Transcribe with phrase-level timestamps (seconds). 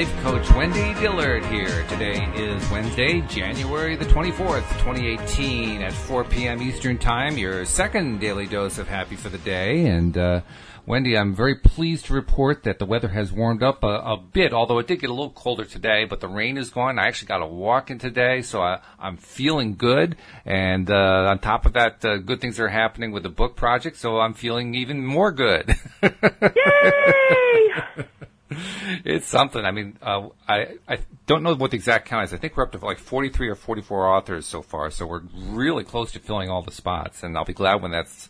[0.00, 1.84] life coach Wendy Dillard here.
[1.88, 6.62] Today is Wednesday, January the 24th, 2018 at 4 p.m.
[6.62, 7.36] Eastern Time.
[7.36, 9.84] Your second daily dose of happy for the day.
[9.84, 10.40] And, uh,
[10.86, 14.54] Wendy, I'm very pleased to report that the weather has warmed up a, a, bit,
[14.54, 16.98] although it did get a little colder today, but the rain is gone.
[16.98, 20.16] I actually got a walk in today, so I, am feeling good.
[20.46, 23.98] And uh, on top of that, uh, good things are happening with the book project,
[23.98, 25.76] so I'm feeling even more good.
[26.02, 28.06] Yay!
[29.04, 29.64] it's something.
[29.64, 32.34] I mean, uh, I I don't know what the exact count is.
[32.34, 35.84] I think we're up to like 43 or 44 authors so far, so we're really
[35.84, 37.22] close to filling all the spots.
[37.22, 38.28] And I'll be glad when that's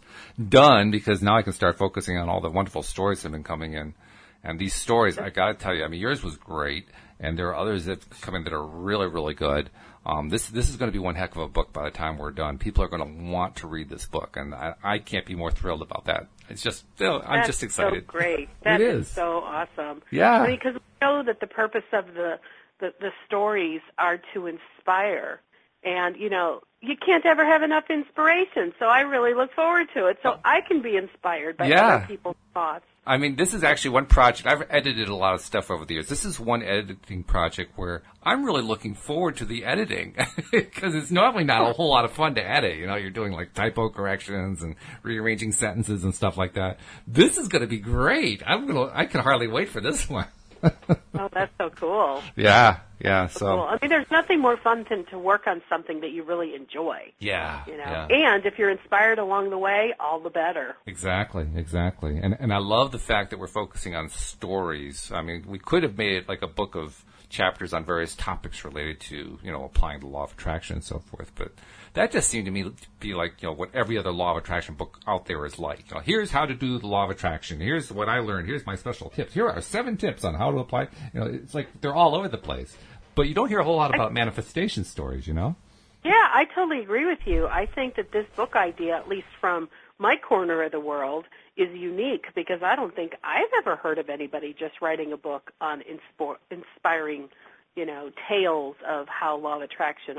[0.48, 3.44] done because now I can start focusing on all the wonderful stories that have been
[3.44, 3.94] coming in.
[4.42, 7.48] And these stories, I got to tell you, I mean, yours was great, and there
[7.48, 9.70] are others that come in that are really, really good.
[10.06, 12.16] Um, this this is going to be one heck of a book by the time
[12.16, 12.56] we're done.
[12.58, 15.50] People are going to want to read this book, and I, I can't be more
[15.50, 16.28] thrilled about that.
[16.50, 18.04] It's just I'm That's just excited.
[18.06, 18.48] So great.
[18.62, 19.06] That is.
[19.06, 20.02] is so awesome.
[20.10, 20.46] Yeah.
[20.46, 22.38] Because we know that the purpose of the,
[22.80, 25.40] the the stories are to inspire,
[25.84, 28.72] and you know you can't ever have enough inspiration.
[28.78, 30.40] So I really look forward to it, so oh.
[30.44, 31.96] I can be inspired by yeah.
[31.96, 32.84] other people's thoughts.
[33.10, 34.46] I mean, this is actually one project.
[34.46, 36.08] I've edited a lot of stuff over the years.
[36.08, 40.14] This is one editing project where I'm really looking forward to the editing
[40.52, 42.76] because it's normally not a whole lot of fun to edit.
[42.76, 46.78] You know, you're doing like typo corrections and rearranging sentences and stuff like that.
[47.04, 48.44] This is going to be great.
[48.46, 48.88] I'm gonna.
[48.94, 50.28] I can hardly wait for this one.
[50.62, 52.22] Oh, that's so cool.
[52.36, 53.26] Yeah, yeah.
[53.28, 53.60] So, so cool.
[53.68, 57.12] I mean, there's nothing more fun than to work on something that you really enjoy.
[57.18, 58.06] Yeah, you know.
[58.08, 58.34] Yeah.
[58.34, 60.76] And if you're inspired along the way, all the better.
[60.86, 62.18] Exactly, exactly.
[62.18, 65.10] And and I love the fact that we're focusing on stories.
[65.14, 68.64] I mean, we could have made it like a book of chapters on various topics
[68.64, 71.52] related to you know applying the law of attraction and so forth, but
[71.94, 74.36] that just seemed to me to be like, you know, what every other law of
[74.36, 75.90] attraction book out there is like.
[75.90, 77.60] You know, here's how to do the law of attraction.
[77.60, 78.46] Here's what I learned.
[78.46, 79.34] Here's my special tips.
[79.34, 80.88] Here are seven tips on how to apply.
[81.12, 82.76] You know, it's like they're all over the place.
[83.14, 85.56] But you don't hear a whole lot about I, manifestation stories, you know?
[86.04, 87.46] Yeah, I totally agree with you.
[87.48, 89.68] I think that this book idea, at least from
[89.98, 94.08] my corner of the world, is unique because I don't think I've ever heard of
[94.08, 97.28] anybody just writing a book on inspo- inspiring,
[97.76, 100.16] you know, tales of how law of attraction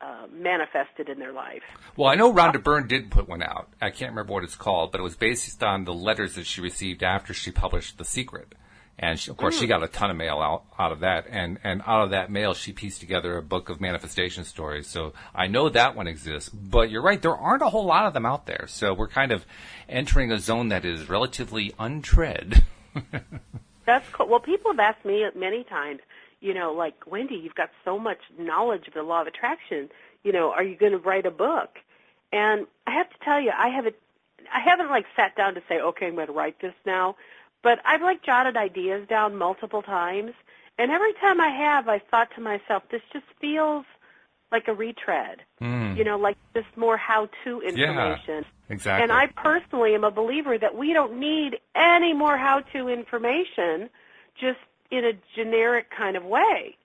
[0.00, 1.62] uh, manifested in their life.
[1.96, 3.68] Well, I know Rhonda Byrne did put one out.
[3.82, 6.60] I can't remember what it's called, but it was based on the letters that she
[6.60, 8.54] received after she published The Secret.
[9.02, 9.60] And she, of course, mm.
[9.60, 11.24] she got a ton of mail out, out of that.
[11.30, 14.86] And, and out of that mail, she pieced together a book of manifestation stories.
[14.88, 16.50] So I know that one exists.
[16.50, 18.66] But you're right, there aren't a whole lot of them out there.
[18.68, 19.46] So we're kind of
[19.88, 22.62] entering a zone that is relatively untread.
[23.86, 24.28] That's cool.
[24.28, 26.00] Well, people have asked me many times,
[26.40, 29.88] you know, like Wendy, you've got so much knowledge of the law of attraction.
[30.24, 31.70] You know, are you going to write a book?
[32.32, 33.96] And I have to tell you, I haven't,
[34.52, 37.16] I haven't like sat down to say, okay, I'm going to write this now.
[37.62, 40.32] But I've like jotted ideas down multiple times,
[40.78, 43.84] and every time I have, I thought to myself, this just feels
[44.50, 45.42] like a retread.
[45.60, 45.96] Mm.
[45.96, 48.44] You know, like just more how-to information.
[48.44, 49.02] Yeah, exactly.
[49.02, 53.90] And I personally am a believer that we don't need any more how-to information.
[54.40, 54.58] Just
[54.90, 56.76] in a generic kind of way.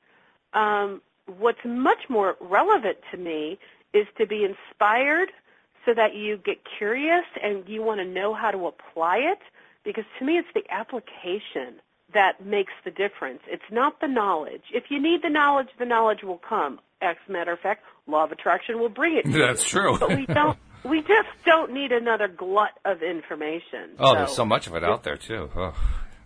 [0.54, 1.02] Um,
[1.40, 3.58] what's much more relevant to me
[3.94, 5.32] is to be inspired
[5.86, 9.40] so that you get curious and you want to know how to apply it
[9.86, 11.80] because to me it's the application
[12.14, 13.42] that makes the difference.
[13.48, 14.64] It's not the knowledge.
[14.74, 16.80] If you need the knowledge, the knowledge will come.
[17.02, 19.32] As a matter of fact, law of attraction will bring it.
[19.32, 19.98] That's true.
[20.00, 20.58] but we don't.
[20.84, 23.96] We just don't need another glut of information.
[23.98, 25.50] Oh, so, there's so much of it out there too.
[25.56, 25.74] Oh.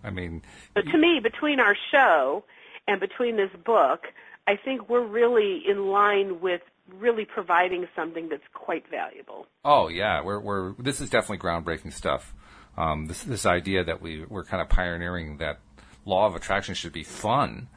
[0.04, 0.42] I mean,
[0.74, 2.44] but to me, between our show
[2.86, 4.04] and between this book,
[4.46, 6.62] I think we're really in line with
[6.98, 9.46] really providing something that's quite valuable.
[9.64, 12.34] Oh yeah, we're we're this is definitely groundbreaking stuff.
[12.76, 15.58] Um, this this idea that we we're kind of pioneering that
[16.04, 17.68] law of attraction should be fun.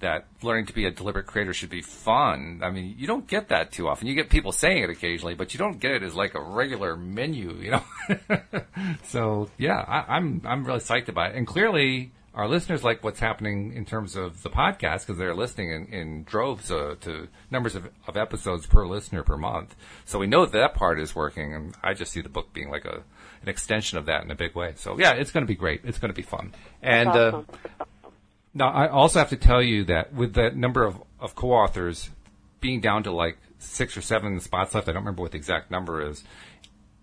[0.00, 2.60] That learning to be a deliberate creator should be fun.
[2.62, 4.06] I mean, you don't get that too often.
[4.06, 6.96] You get people saying it occasionally, but you don't get it as like a regular
[6.96, 7.82] menu, you know.
[9.04, 13.18] so yeah, I, I'm I'm really psyched about it, and clearly our listeners like what's
[13.18, 17.74] happening in terms of the podcast because they're listening in, in droves uh, to numbers
[17.74, 19.74] of, of, episodes per listener per month.
[20.04, 22.70] So we know that, that part is working, and I just see the book being
[22.70, 23.02] like a
[23.42, 24.74] an extension of that in a big way.
[24.76, 25.82] So yeah, it's going to be great.
[25.84, 26.52] It's going to be fun.
[26.82, 27.42] And uh,
[28.54, 32.10] now I also have to tell you that with the number of, of co-authors
[32.60, 35.70] being down to like six or seven spots left, I don't remember what the exact
[35.70, 36.24] number is.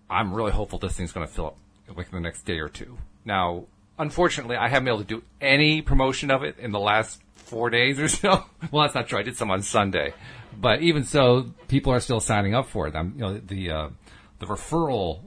[0.08, 2.98] I'm really hopeful this thing's going to fill up within the next day or two.
[3.24, 3.64] Now,
[3.98, 7.70] unfortunately, I haven't been able to do any promotion of it in the last four
[7.70, 8.44] days or so.
[8.70, 9.18] well, that's not true.
[9.18, 10.14] I did some on Sunday,
[10.58, 12.94] but even so, people are still signing up for it.
[12.94, 13.88] I'm, you know, the uh,
[14.38, 15.20] the referral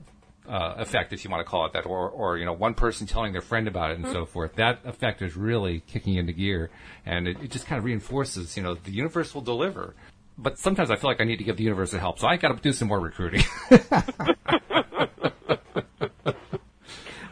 [0.49, 3.05] uh, effect, if you want to call it that, or, or you know, one person
[3.05, 4.13] telling their friend about it and mm-hmm.
[4.13, 4.55] so forth.
[4.55, 6.71] That effect is really kicking into gear,
[7.05, 9.93] and it, it, just kind of reinforces, you know, the universe will deliver.
[10.37, 12.37] But sometimes I feel like I need to give the universe a help, so I
[12.37, 13.43] got to do some more recruiting.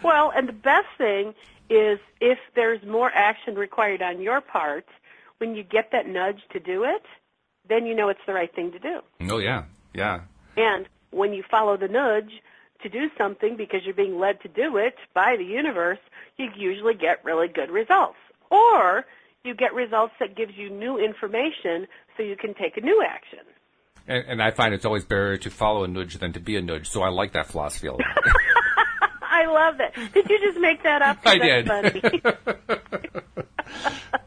[0.04, 1.34] well, and the best thing
[1.70, 4.86] is if there's more action required on your part,
[5.40, 7.04] when you get that nudge to do it,
[7.68, 9.00] then you know it's the right thing to do.
[9.30, 9.64] Oh yeah,
[9.94, 10.22] yeah.
[10.56, 12.32] And when you follow the nudge
[12.82, 16.00] to do something because you're being led to do it by the universe,
[16.38, 18.18] you usually get really good results.
[18.50, 19.06] Or
[19.44, 23.40] you get results that gives you new information so you can take a new action.
[24.08, 26.62] And, and I find it's always better to follow a nudge than to be a
[26.62, 28.02] nudge, so I like that philosophy a lot.
[29.22, 30.14] I love it.
[30.14, 31.20] Did you just make that up?
[31.26, 31.70] I did.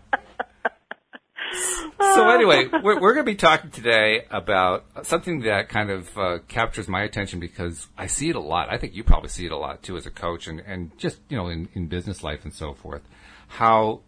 [2.01, 6.39] so anyway, we're, we're going to be talking today about something that kind of uh,
[6.49, 8.69] captures my attention because I see it a lot.
[8.71, 11.19] I think you probably see it a lot too as a coach and, and just,
[11.29, 13.03] you know, in, in business life and so forth.
[13.49, 14.01] How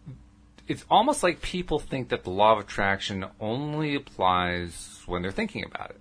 [0.67, 5.65] it's almost like people think that the law of attraction only applies when they're thinking
[5.65, 5.99] about it.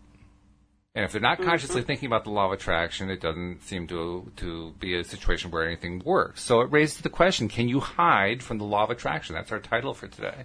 [0.95, 1.87] And if they're not consciously mm-hmm.
[1.87, 5.67] thinking about the law of attraction, it doesn't seem to to be a situation where
[5.67, 6.43] anything works.
[6.43, 9.35] So it raises the question: Can you hide from the law of attraction?
[9.35, 10.45] That's our title for today.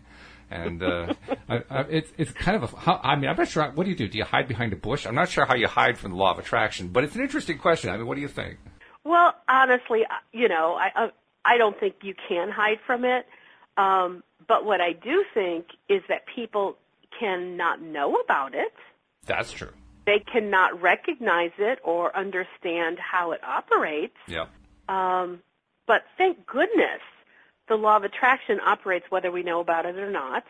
[0.49, 1.13] And uh,
[1.49, 2.75] I, I, it's it's kind of a.
[2.77, 3.69] How, I mean, I'm not sure.
[3.71, 4.07] What do you do?
[4.07, 5.05] Do you hide behind a bush?
[5.05, 7.57] I'm not sure how you hide from the law of attraction, but it's an interesting
[7.57, 7.89] question.
[7.89, 8.57] I mean, what do you think?
[9.03, 11.09] Well, honestly, uh, you know, I
[11.43, 13.25] I don't think you can hide from it.
[13.77, 16.77] Um, but what I do think is that people
[17.19, 18.73] cannot know about it.
[19.25, 19.71] That's true.
[20.05, 24.15] They cannot recognize it or understand how it operates.
[24.27, 24.45] Yeah.
[24.87, 25.41] Um,
[25.85, 27.01] but thank goodness
[27.67, 30.43] the law of attraction operates whether we know about it or not.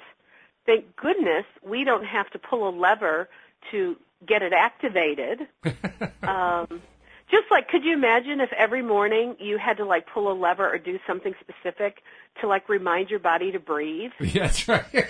[0.66, 3.30] Thank goodness we don't have to pull a lever
[3.72, 5.48] to get it activated.
[6.24, 6.82] um,
[7.30, 10.70] just like, could you imagine if every morning you had to like pull a lever
[10.70, 12.02] or do something specific
[12.42, 14.12] to like remind your body to breathe?
[14.20, 14.86] Yeah, that's right.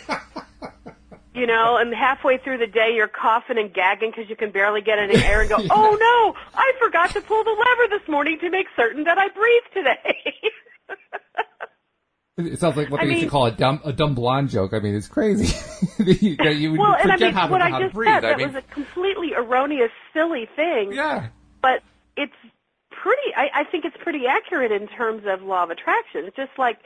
[1.35, 4.81] you know, and halfway through the day you're coughing and gagging because you can barely
[4.81, 5.69] get any air and go, yeah.
[5.71, 9.29] oh no, I forgot to pull the lever this morning to make certain that I
[9.29, 10.33] breathe today.
[12.37, 14.73] It sounds like what they I used to call a dumb a dumb blonde joke.
[14.73, 15.47] I mean, it's crazy
[15.97, 18.09] that you would well, forget and I mean, how, what how I just to breathe.
[18.09, 20.93] Said, I that mean, was a completely erroneous, silly thing.
[20.93, 21.29] Yeah.
[21.61, 21.81] But
[22.15, 22.35] it's
[22.91, 23.33] pretty.
[23.35, 26.25] I, I think it's pretty accurate in terms of law of attraction.
[26.25, 26.77] It's just like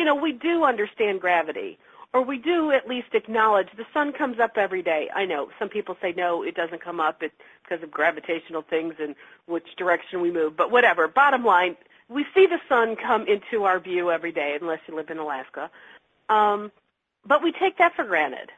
[0.00, 1.78] you know, we do understand gravity,
[2.14, 5.10] or we do at least acknowledge the sun comes up every day.
[5.14, 8.94] I know some people say no, it doesn't come up it, because of gravitational things
[8.98, 9.14] and
[9.44, 10.56] which direction we move.
[10.56, 11.06] But whatever.
[11.06, 11.76] Bottom line,
[12.10, 15.70] we see the sun come into our view every day, unless you live in Alaska.
[16.28, 16.72] Um,
[17.24, 18.50] but we take that for granted,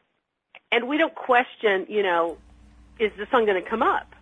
[0.71, 1.85] and we don't question.
[1.87, 2.37] You know,
[2.99, 4.15] is the sun going to come up?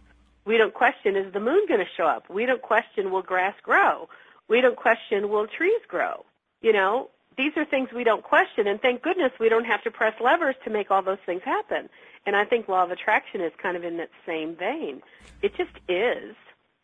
[0.44, 2.30] We don't question is the moon going to show up?
[2.30, 4.10] We don't question will grass grow?
[4.48, 6.26] We don't question will trees grow?
[6.62, 9.92] You know, these are things we don't question, and thank goodness we don't have to
[9.92, 11.90] press levers to make all those things happen.
[12.26, 15.02] And I think law of attraction is kind of in that same vein.
[15.42, 16.36] It just is.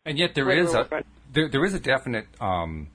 [0.04, 0.88] And yet there is a
[1.32, 2.88] there, there is a definite um,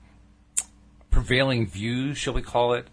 [1.10, 2.88] prevailing view, shall we call it?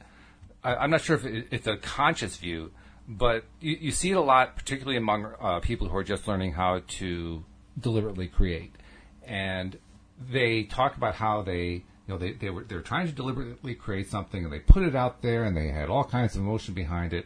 [0.63, 2.71] I, am not sure if it, it's a conscious view,
[3.07, 6.54] but you, you, see it a lot, particularly among uh, people who are just learning
[6.54, 7.44] how to
[7.80, 8.75] deliberately create,
[9.25, 9.77] and
[10.19, 13.75] they talk about how they you know, they, they were they were trying to deliberately
[13.75, 16.73] create something, and they put it out there, and they had all kinds of emotion
[16.73, 17.25] behind it,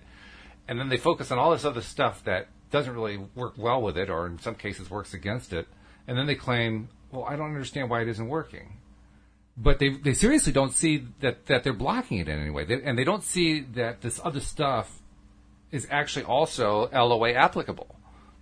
[0.68, 3.98] and then they focus on all this other stuff that doesn't really work well with
[3.98, 5.68] it, or in some cases works against it,
[6.08, 8.78] and then they claim, well, I don't understand why it isn't working.
[9.58, 12.82] But they they seriously don't see that that they're blocking it in any way, they,
[12.84, 15.02] and they don't see that this other stuff
[15.72, 17.96] is actually also LOA applicable.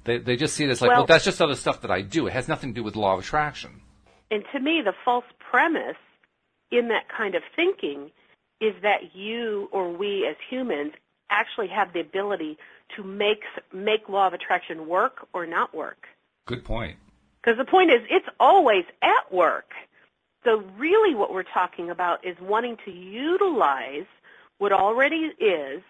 [0.06, 2.02] They they just see it as like, well, well, that's just other stuff that I
[2.02, 2.28] do.
[2.28, 3.82] It has nothing to do with law of attraction.
[4.32, 5.98] And to me, the false premise
[6.72, 8.10] in that kind of thinking
[8.60, 10.94] is that you or we as humans
[11.30, 12.58] actually have the ability
[12.96, 16.08] to make make law of attraction work or not work.
[16.46, 16.98] Good point.
[17.44, 19.72] Because the point is, it's always at work.
[20.44, 24.06] So really, what we're talking about is wanting to utilize
[24.58, 25.82] what already is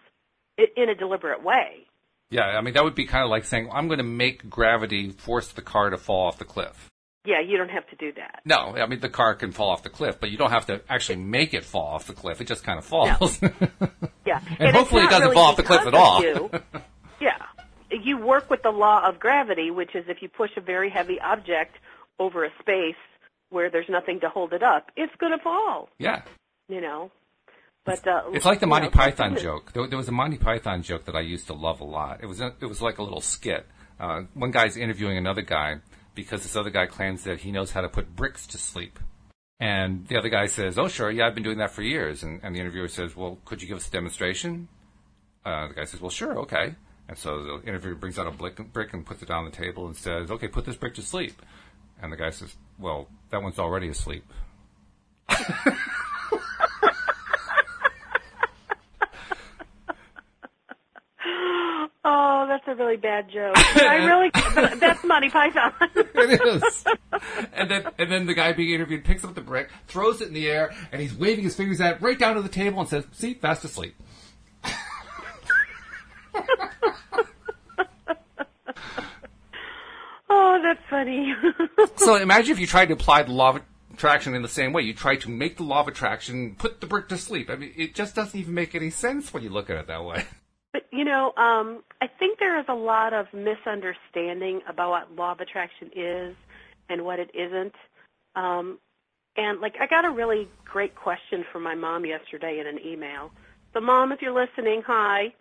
[0.58, 1.88] in a deliberate way.
[2.30, 5.12] Yeah, I mean that would be kind of like saying, "I'm going to make gravity
[5.12, 6.90] force the car to fall off the cliff."
[7.26, 8.42] Yeah, you don't have to do that.
[8.44, 10.82] No, I mean the car can fall off the cliff, but you don't have to
[10.90, 12.42] actually make it fall off the cliff.
[12.42, 13.42] It just kind of falls.
[13.42, 13.50] No.
[14.26, 16.22] yeah, and, and hopefully it doesn't really fall off the cliff at all.
[16.24, 16.50] You.
[18.02, 21.20] you work with the law of gravity, which is if you push a very heavy
[21.20, 21.78] object
[22.20, 22.96] over a space
[23.50, 25.90] where there's nothing to hold it up, it's going to fall.
[26.00, 26.24] Yeah.
[26.68, 27.12] You know.
[27.86, 29.74] But uh, it's like the Monty know, Python joke.
[29.74, 32.24] There, there was a Monty Python joke that I used to love a lot.
[32.24, 33.66] It was a, it was like a little skit.
[34.00, 35.76] Uh, one guy's interviewing another guy
[36.16, 39.00] because this other guy claims that he knows how to put bricks to sleep.
[39.60, 42.40] And the other guy says, "Oh, sure, yeah, I've been doing that for years." And,
[42.44, 44.68] and the interviewer says, "Well, could you give us a demonstration?"
[45.46, 46.76] Uh, the guy says, "Well, sure, okay."
[47.14, 48.58] And so the interviewer brings out a brick,
[48.92, 51.44] and puts it down on the table and says, "Okay, put this brick to sleep."
[52.02, 54.24] And the guy says, "Well, that one's already asleep."
[62.06, 63.54] Oh, that's a really bad joke.
[63.56, 64.30] I really
[64.78, 65.72] that's Monty Python.
[65.96, 66.84] it is.
[67.54, 70.34] And then and then the guy being interviewed picks up the brick, throws it in
[70.34, 72.90] the air, and he's waving his fingers at it right down to the table and
[72.90, 73.96] says, "See, fast asleep."
[80.34, 81.34] oh, that's funny.
[81.96, 83.62] so imagine if you tried to apply the law of
[83.94, 84.82] attraction in the same way.
[84.82, 87.50] You try to make the law of attraction put the brick to sleep.
[87.50, 90.04] I mean, it just doesn't even make any sense when you look at it that
[90.04, 90.26] way.
[90.74, 95.34] But you know, um, I think there is a lot of misunderstanding about what law
[95.34, 96.36] of attraction is
[96.90, 97.76] and what it isn't.
[98.36, 98.80] Um,
[99.38, 103.30] and like, I got a really great question from my mom yesterday in an email.
[103.74, 105.36] So, mom, if you're listening, hi.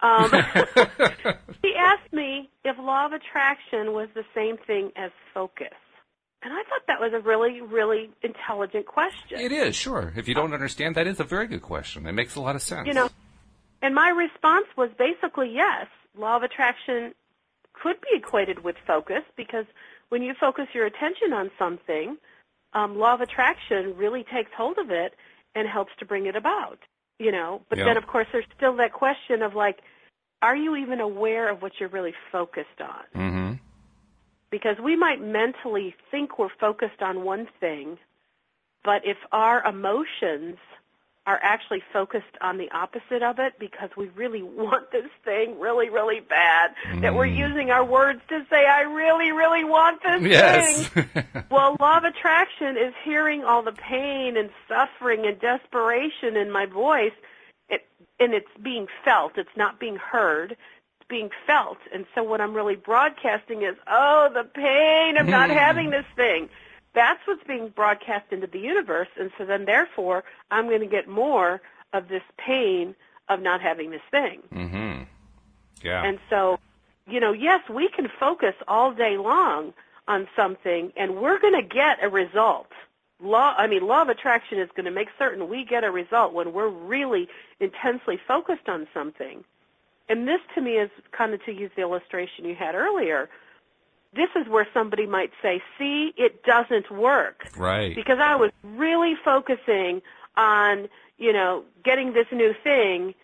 [0.00, 0.30] Um,
[1.64, 5.68] she asked me if law of attraction was the same thing as focus.
[6.42, 9.40] And I thought that was a really, really intelligent question.
[9.40, 10.12] It is, sure.
[10.14, 12.06] If you don't understand, that is a very good question.
[12.06, 12.86] It makes a lot of sense.
[12.86, 13.08] You know,
[13.80, 15.86] and my response was basically yes.
[16.16, 17.14] Law of attraction
[17.72, 19.64] could be equated with focus because
[20.10, 22.16] when you focus your attention on something,
[22.72, 25.14] um, law of attraction really takes hold of it
[25.54, 26.78] and helps to bring it about.
[27.18, 27.84] You know, but Yeah.
[27.84, 29.80] then of course there's still that question of like,
[30.42, 33.04] are you even aware of what you're really focused on?
[33.14, 33.52] Mm-hmm.
[34.50, 37.98] Because we might mentally think we're focused on one thing,
[38.84, 40.58] but if our emotions
[41.26, 45.88] are actually focused on the opposite of it because we really want this thing really,
[45.88, 47.36] really bad, that we're mm.
[47.36, 50.88] using our words to say, I really, really want this Yes.
[50.88, 51.24] thing.
[51.50, 56.66] well, law of attraction is hearing all the pain and suffering and desperation in my
[56.66, 57.12] voice,
[57.68, 57.86] it,
[58.20, 59.38] and it's being felt.
[59.38, 60.52] It's not being heard.
[60.52, 61.78] It's being felt.
[61.92, 65.56] And so what I'm really broadcasting is, oh, the pain of not hmm.
[65.56, 66.50] having this thing.
[66.94, 69.08] That's what's being broadcast into the universe.
[69.18, 71.60] And so then therefore, I'm going to get more
[71.92, 72.94] of this pain
[73.28, 74.42] of not having this thing.
[74.52, 75.02] mm-hmm.
[75.82, 76.02] Yeah.
[76.02, 76.58] And so,
[77.06, 79.74] you know, yes, we can focus all day long
[80.08, 82.68] on something and we're going to get a result.
[83.20, 86.32] Law, I mean, law of attraction is going to make certain we get a result
[86.32, 87.28] when we're really
[87.60, 89.44] intensely focused on something.
[90.08, 93.28] And this to me is kind of to use the illustration you had earlier.
[94.14, 97.94] This is where somebody might say, see, it doesn't work right.
[97.94, 100.02] because I was really focusing
[100.36, 103.14] on, you know, getting this new thing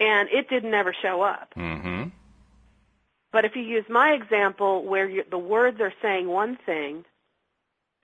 [0.00, 1.52] and it didn't ever show up.
[1.56, 2.08] Mm-hmm.
[3.32, 7.04] But if you use my example where you, the words are saying one thing,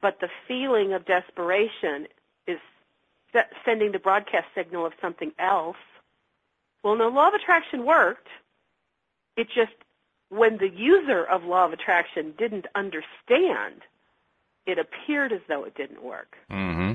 [0.00, 2.06] but the feeling of desperation
[2.46, 2.58] is
[3.32, 5.76] se- sending the broadcast signal of something else,
[6.84, 8.28] well, no, law of attraction worked.
[9.36, 9.72] It just,
[10.28, 13.83] when the user of law of attraction didn't understand,
[14.66, 16.95] it appeared as though it didn't work, Mm-hmm.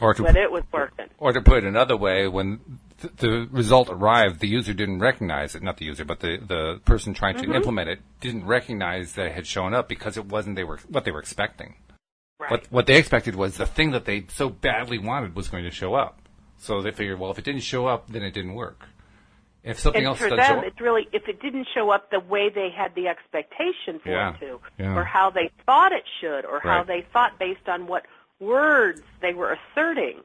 [0.00, 1.06] Or to but it was working.
[1.18, 2.60] Or to put it another way, when
[3.00, 5.62] th- the result arrived, the user didn't recognize it.
[5.62, 9.32] Not the user, but the, the person trying to implement it didn't recognize that it
[9.32, 11.74] had shown up because it wasn't they were what they were expecting.
[12.40, 12.50] Right.
[12.50, 15.70] What what they expected was the thing that they so badly wanted was going to
[15.70, 16.20] show up.
[16.58, 18.86] So they figured, well, if it didn't show up, then it didn't work.
[19.64, 22.18] If something and else for them, show it's really if it didn't show up the
[22.18, 24.96] way they had the expectation for Yeah, it to, yeah.
[24.96, 28.04] or how they thought it should, or how they thought based on what
[28.40, 30.20] words they were asserting,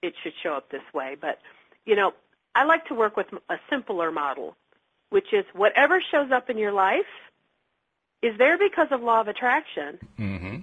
[0.00, 1.16] it should show up this way.
[1.20, 1.38] But
[1.84, 2.12] you know,
[2.54, 4.56] I like to work with a simpler model,
[5.10, 7.04] which is whatever shows up in your life
[8.22, 10.56] is there because of law of attraction, hmm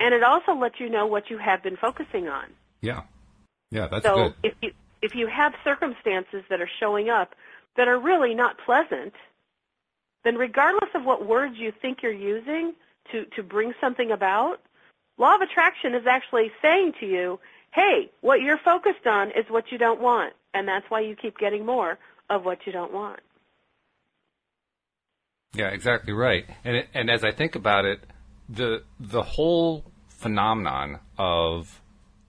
[0.00, 2.44] and it also lets you know what you have been focusing on.
[2.80, 3.02] Yeah,
[3.72, 4.34] yeah, that's So good.
[4.44, 4.70] if you
[5.02, 7.34] if you have circumstances that are showing up
[7.78, 9.14] that are really not pleasant,
[10.24, 12.74] then regardless of what words you think you're using
[13.12, 14.60] to to bring something about,
[15.16, 19.70] law of attraction is actually saying to you, "Hey, what you're focused on is what
[19.70, 23.20] you don't want, and that's why you keep getting more of what you don't want."
[25.54, 26.46] Yeah, exactly right.
[26.64, 28.00] And it, and as I think about it,
[28.48, 31.80] the the whole phenomenon of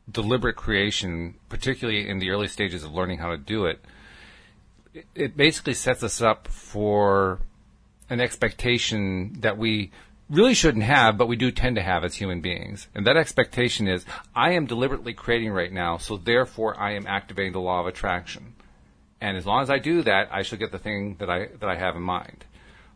[0.10, 3.84] deliberate creation, particularly in the early stages of learning how to do it,
[5.16, 7.40] it, basically sets us up for
[8.10, 9.92] an expectation that we
[10.30, 12.88] really shouldn't have, but we do tend to have as human beings.
[12.94, 14.06] And that expectation is,
[14.36, 18.54] I am deliberately creating right now, so therefore I am activating the law of attraction.
[19.22, 21.70] And as long as I do that, I shall get the thing that I that
[21.70, 22.46] I have in mind.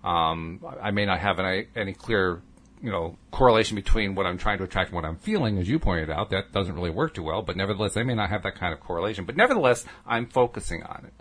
[0.03, 2.41] Um, I may not have any, any clear
[2.83, 5.79] you know, correlation between what I'm trying to attract and what I'm feeling, as you
[5.79, 7.41] pointed out, that doesn't really work too well.
[7.41, 9.23] But nevertheless, I may not have that kind of correlation.
[9.23, 11.13] But nevertheless, I'm focusing on it.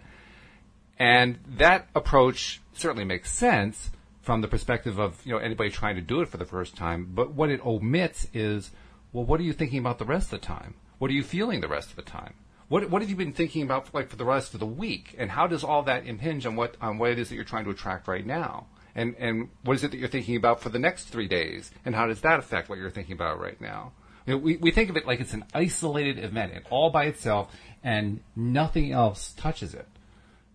[1.03, 3.91] And that approach certainly makes sense
[4.21, 7.11] from the perspective of, you know, anybody trying to do it for the first time.
[7.13, 8.71] But what it omits is,
[9.13, 10.75] well, what are you thinking about the rest of the time?
[10.99, 12.35] What are you feeling the rest of the time?
[12.69, 15.17] What, what have you been thinking about like for the rest of the week?
[15.19, 17.65] And how does all that impinge on what on what it is that you're trying
[17.65, 18.69] to attract right now?
[18.95, 21.73] And and what is it that you're thinking about for the next three days?
[21.85, 23.91] And how does that affect what you're thinking about right now?
[24.25, 27.07] You know, we, we think of it like it's an isolated event, and all by
[27.07, 29.89] itself, and nothing else touches it.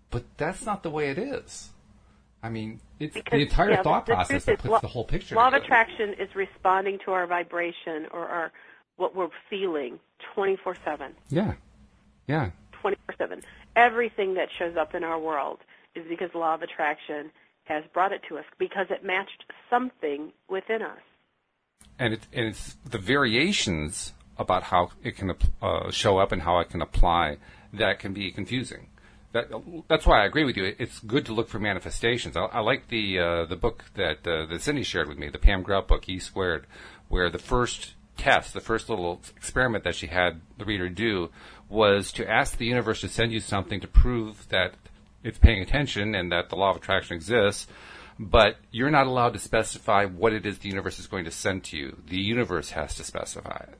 [0.10, 1.72] But that's not the way it is.
[2.42, 5.04] I mean, it's because, the entire yeah, thought the, the process that puts the whole
[5.04, 5.36] picture.
[5.36, 5.58] Law together.
[5.58, 8.52] of attraction is responding to our vibration or our
[8.98, 10.00] what we're feeling
[10.36, 11.12] 24/7.
[11.30, 11.54] Yeah,
[12.28, 12.52] yeah.
[12.84, 13.44] 24/7.
[13.76, 15.60] Everything that shows up in our world
[15.96, 17.32] is because law of attraction
[17.66, 21.00] has brought it to us because it matched something within us.
[22.00, 26.60] And, it, and it's the variations about how it can uh, show up and how
[26.60, 27.38] it can apply
[27.74, 28.88] that can be confusing.
[29.34, 29.50] That,
[29.88, 30.74] that's why I agree with you.
[30.80, 32.38] It's good to look for manifestations.
[32.38, 35.38] I, I like the uh, the book that uh, that Cindy shared with me, the
[35.38, 36.66] Pam Grout book, E Squared,
[37.10, 41.30] where the first test, the first little experiment that she had the reader do,
[41.70, 44.74] was to ask the universe to send you something to prove that
[45.24, 47.68] it's paying attention and that the law of attraction exists,
[48.18, 51.64] but you're not allowed to specify what it is the universe is going to send
[51.66, 51.98] to you.
[52.08, 53.77] The universe has to specify it.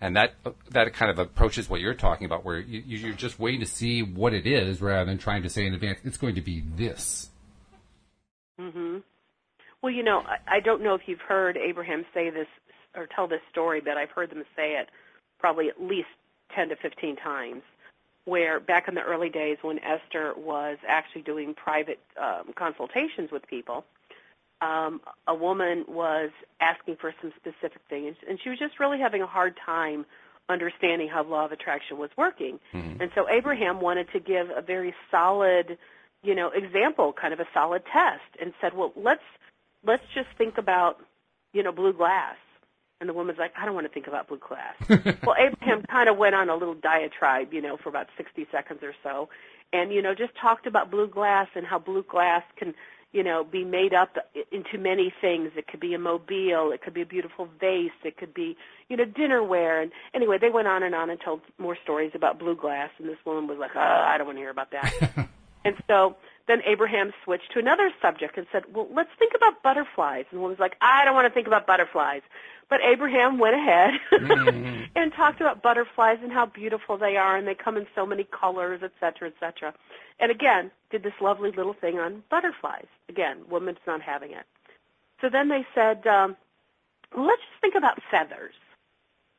[0.00, 0.34] And that
[0.70, 4.02] that kind of approaches what you're talking about, where you, you're just waiting to see
[4.02, 7.30] what it is rather than trying to say in advance it's going to be this.
[8.58, 8.98] hmm
[9.82, 12.46] Well, you know, I, I don't know if you've heard Abraham say this
[12.94, 14.88] or tell this story, but I've heard them say it
[15.38, 16.08] probably at least
[16.54, 17.62] ten to fifteen times
[18.24, 23.46] where back in the early days when Esther was actually doing private um, consultations with
[23.48, 23.84] people,
[24.60, 29.26] a woman was asking for some specific things, and she was just really having a
[29.26, 30.04] hard time
[30.48, 32.58] understanding how law of attraction was working.
[32.72, 33.02] Mm-hmm.
[33.02, 35.78] And so Abraham wanted to give a very solid,
[36.22, 39.22] you know, example, kind of a solid test, and said, well, let's
[39.84, 41.00] let's just think about,
[41.52, 42.36] you know, blue glass.
[43.00, 44.74] And the woman's like, I don't want to think about blue glass.
[45.24, 48.80] well, Abraham kind of went on a little diatribe, you know, for about 60 seconds
[48.82, 49.28] or so,
[49.72, 52.74] and you know, just talked about blue glass and how blue glass can,
[53.12, 54.16] you know, be made up
[54.52, 55.50] into many things.
[55.56, 58.56] It could be a mobile, it could be a beautiful vase, it could be,
[58.88, 59.82] you know, dinnerware.
[59.82, 62.90] And anyway, they went on and on and told more stories about blue glass.
[62.98, 65.28] And this woman was like, oh, I don't want to hear about that.
[65.64, 66.16] and so
[66.48, 70.24] then Abraham switched to another subject and said, well, let's think about butterflies.
[70.30, 72.22] And the woman was like, I don't want to think about butterflies.
[72.70, 74.84] But Abraham went ahead mm-hmm.
[74.96, 78.24] and talked about butterflies and how beautiful they are, and they come in so many
[78.24, 79.74] colors, et cetera, et cetera.
[80.18, 82.86] And again, did this lovely little thing on butterflies.
[83.08, 84.44] Again, woman's not having it.
[85.20, 86.36] So then they said, um,
[87.16, 88.54] let's just think about feathers.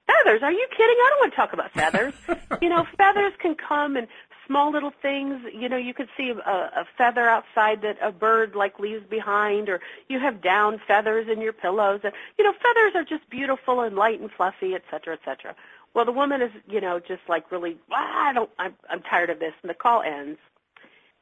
[0.07, 0.41] Feathers?
[0.43, 0.95] Are you kidding?
[0.99, 2.13] I don't want to talk about feathers.
[2.61, 4.07] you know, feathers can come in
[4.49, 5.35] small little things.
[5.53, 9.69] You know, you could see a, a feather outside that a bird like leaves behind,
[9.69, 12.01] or you have down feathers in your pillows.
[12.03, 15.55] And, you know, feathers are just beautiful and light and fluffy, et cetera, et cetera.
[15.93, 19.29] Well, the woman is, you know, just like really, ah, I don't, I'm, I'm tired
[19.29, 19.53] of this.
[19.61, 20.39] And the call ends.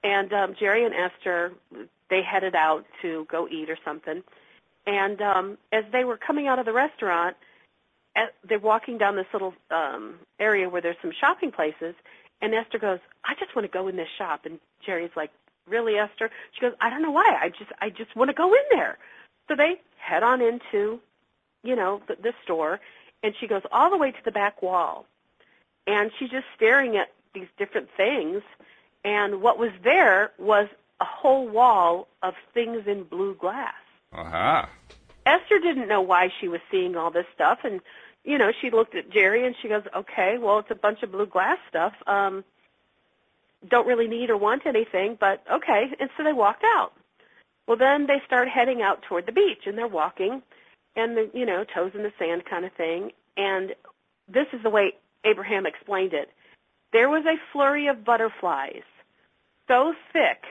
[0.04, 1.52] And um, Jerry and Esther,
[2.10, 4.24] they headed out to go eat or something.
[4.86, 7.36] And um, as they were coming out of the restaurant,
[8.48, 11.94] they're walking down this little um, area where there's some shopping places,
[12.42, 14.46] and Esther goes, I just want to go in this shop.
[14.46, 15.32] And Jerry's like,
[15.68, 16.30] really, Esther?
[16.54, 17.38] She goes, I don't know why.
[17.42, 18.98] I just, I just want to go in there.
[19.48, 21.00] So they head on into,
[21.64, 22.80] you know, the, the store,
[23.24, 25.06] and she goes all the way to the back wall,
[25.86, 28.42] and she's just staring at these different things.
[29.04, 30.68] And what was there was
[31.00, 33.74] a whole wall of things in blue glass.
[34.14, 34.66] Uh-huh.
[35.26, 37.82] Esther didn't know why she was seeing all this stuff, and
[38.28, 41.14] you know, she looked at Jerry and she goes, "Okay, well, it's a bunch of
[41.14, 41.94] blue glass stuff.
[42.06, 42.44] Um,
[43.68, 46.92] don't really need or want anything, but okay." And so they walked out.
[47.68, 50.44] Well, then they start heading out toward the beach, and they're walking,
[50.98, 53.12] and the you know toes in the sand kind of thing.
[53.38, 53.74] And
[54.28, 56.30] this is the way Abraham explained it.
[56.92, 58.84] There was a flurry of butterflies,
[59.70, 60.44] so thick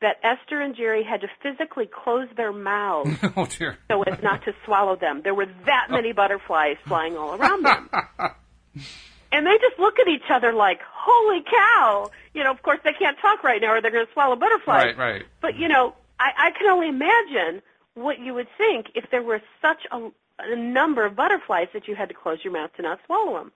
[0.00, 3.48] that Esther and Jerry had to physically close their mouths oh,
[3.90, 5.22] so as not to swallow them.
[5.22, 5.92] There were that oh.
[5.92, 7.90] many butterflies flying all around them.
[9.32, 12.10] and they just look at each other like, holy cow!
[12.32, 14.96] You know, of course they can't talk right now or they're going to swallow butterflies.
[14.96, 15.22] Right, right.
[15.40, 17.62] But, you know, I, I can only imagine
[17.94, 21.96] what you would think if there were such a, a number of butterflies that you
[21.96, 23.52] had to close your mouth to not swallow them.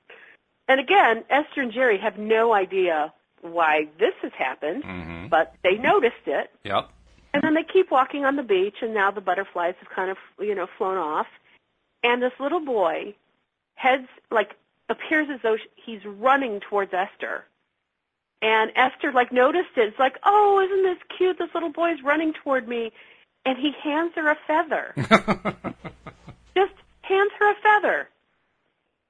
[0.68, 5.28] And again, Esther and Jerry have no idea why this has happened, mm-hmm.
[5.28, 6.50] but they noticed it.
[6.64, 6.90] Yep.
[7.34, 10.16] And then they keep walking on the beach, and now the butterflies have kind of,
[10.38, 11.26] you know, flown off.
[12.02, 13.14] and this little boy
[13.74, 14.50] heads like
[14.88, 17.44] appears as though he's running towards Esther.
[18.40, 19.88] And Esther like noticed it.
[19.88, 21.38] It's like, oh, isn't this cute?
[21.38, 22.92] This little boy's running toward me,
[23.44, 24.94] and he hands her a feather.
[26.56, 28.08] just hands her a feather.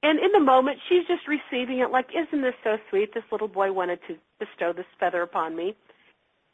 [0.03, 3.15] And in the moment, she's just receiving it like, isn't this so sweet?
[3.15, 5.77] This little boy wanted to bestow this feather upon me.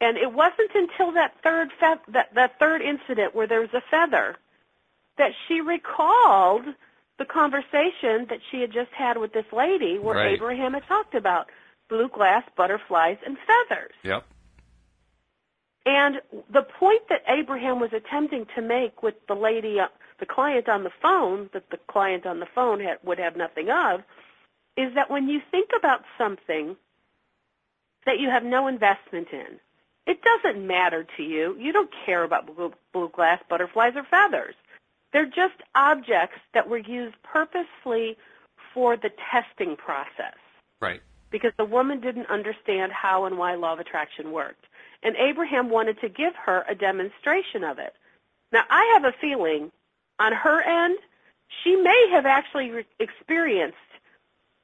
[0.01, 3.81] And it wasn't until that third fe- that, that third incident where there was a
[3.89, 4.37] feather
[5.17, 6.65] that she recalled
[7.17, 10.33] the conversation that she had just had with this lady where Right.
[10.35, 11.49] Abraham had talked about
[11.89, 13.93] blue glass, butterflies, and feathers.
[14.03, 14.25] Yep.
[15.85, 19.87] And the point that Abraham was attempting to make with the lady, uh,
[20.19, 23.69] the client on the phone, that the client on the phone had, would have nothing
[23.69, 24.01] of,
[24.77, 26.75] is that when you think about something
[28.05, 29.59] that you have no investment in,
[30.05, 31.55] it doesn't matter to you.
[31.59, 34.55] You don't care about blue, blue glass, butterflies, or feathers.
[35.11, 38.17] They're just objects that were used purposely
[38.73, 40.35] for the testing process
[40.79, 41.01] Right.
[41.31, 44.65] because the woman didn't understand how and why law of attraction worked.
[45.03, 47.93] And Abraham wanted to give her a demonstration of it.
[48.51, 49.71] Now, I have a feeling
[50.19, 50.97] on her end,
[51.63, 53.77] she may have actually re- experienced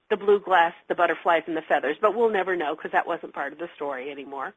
[0.10, 3.34] the blue glass, the butterflies, and the feathers, but we'll never know because that wasn't
[3.34, 4.54] part of the story anymore.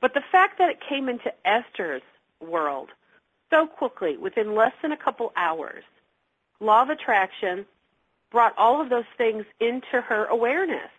[0.00, 2.02] But the fact that it came into Esther's
[2.40, 2.88] world
[3.50, 5.84] so quickly, within less than a couple hours,
[6.60, 7.66] law of attraction
[8.30, 10.90] brought all of those things into her awareness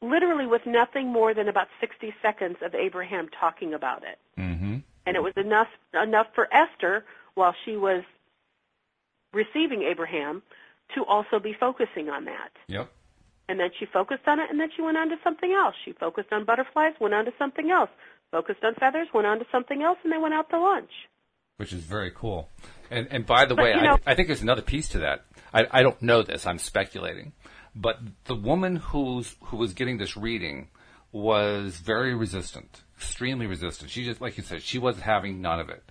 [0.00, 4.18] literally with nothing more than about 60 seconds of Abraham talking about it.
[4.38, 4.78] Mm-hmm.
[5.06, 8.02] And it was enough enough for Esther while she was
[9.32, 10.42] receiving Abraham
[10.94, 12.50] to also be focusing on that.
[12.68, 12.90] Yep.
[13.48, 15.74] And then she focused on it and then she went on to something else.
[15.84, 17.90] She focused on butterflies, went on to something else.
[18.30, 20.90] Focused on feathers, went on to something else and they went out to lunch.
[21.56, 22.48] Which is very cool.
[22.90, 24.98] And and by the But, way, you know- I, I think there's another piece to
[25.00, 25.24] that.
[25.52, 26.46] I, I don't know this.
[26.46, 27.32] I'm speculating,
[27.74, 30.68] but the woman who's who was getting this reading
[31.10, 33.90] was very resistant, extremely resistant.
[33.90, 35.82] She just like you said, she wasn't having none of it.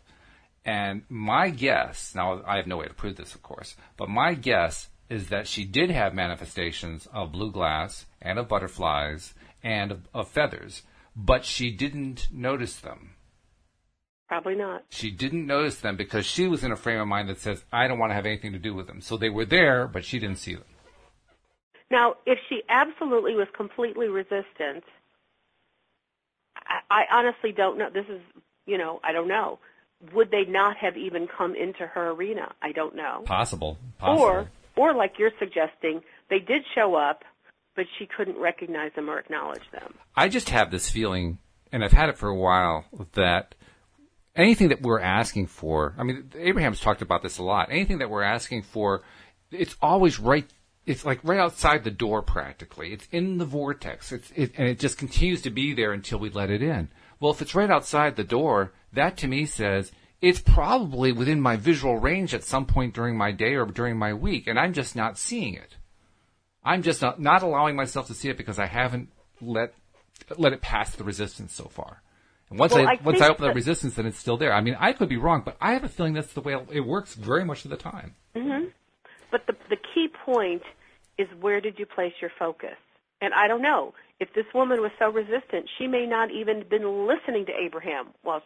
[0.67, 4.34] And my guess, now I have no way to prove this, of course, but my
[4.34, 10.10] guess is that she did have manifestations of blue glass and of butterflies and of,
[10.13, 10.84] of feathers,
[11.15, 13.12] but she didn't notice them.
[14.27, 14.84] Probably not.
[14.89, 17.88] She didn't notice them because she was in a frame of mind that says, I
[17.88, 18.99] don't want to have anything to do with them.
[18.99, 20.65] So they were there, but she didn't see them.
[21.89, 24.84] Now, if she absolutely was completely resistant,
[26.58, 27.89] I, I honestly don't know.
[27.89, 28.19] This is,
[28.65, 29.60] you know, I don't know.
[30.14, 32.54] Would they not have even come into her arena?
[32.62, 33.24] I don't know.
[33.26, 33.78] Possible.
[34.02, 37.24] Or, or like you're suggesting, they did show up,
[37.76, 39.96] but she couldn't recognize them or acknowledge them.
[40.16, 41.40] I just have this feeling,
[41.72, 43.56] and I've had it for a while, that
[44.36, 47.70] anything that we're asking for, I mean, Abraham's talked about this a lot.
[47.72, 49.02] Anything that we're asking for,
[49.52, 50.48] it's always right.
[50.86, 52.94] It's like right outside the door, practically.
[52.94, 54.12] It's in the vortex.
[54.12, 56.90] It's it, and it just continues to be there until we let it in.
[57.19, 61.56] Well, if it's right outside the door, that to me says it's probably within my
[61.56, 64.95] visual range at some point during my day or during my week, and I'm just
[64.95, 65.75] not seeing it.
[66.63, 69.10] I'm just not, not allowing myself to see it because I haven't
[69.41, 69.73] let
[70.38, 72.01] let it pass the resistance so far.
[72.49, 74.51] And once Well, I, I once I open the that- resistance, then it's still there.
[74.53, 76.82] I mean, I could be wrong, but I have a feeling that's the way it
[76.82, 78.15] works very much of the time.
[78.36, 78.69] Mm-hmm.
[79.32, 80.63] But the the key point
[81.17, 82.77] is where did you place your focus?
[83.21, 87.08] And I don't know if this woman was so resistant, she may not even been
[87.08, 88.41] listening to Abraham while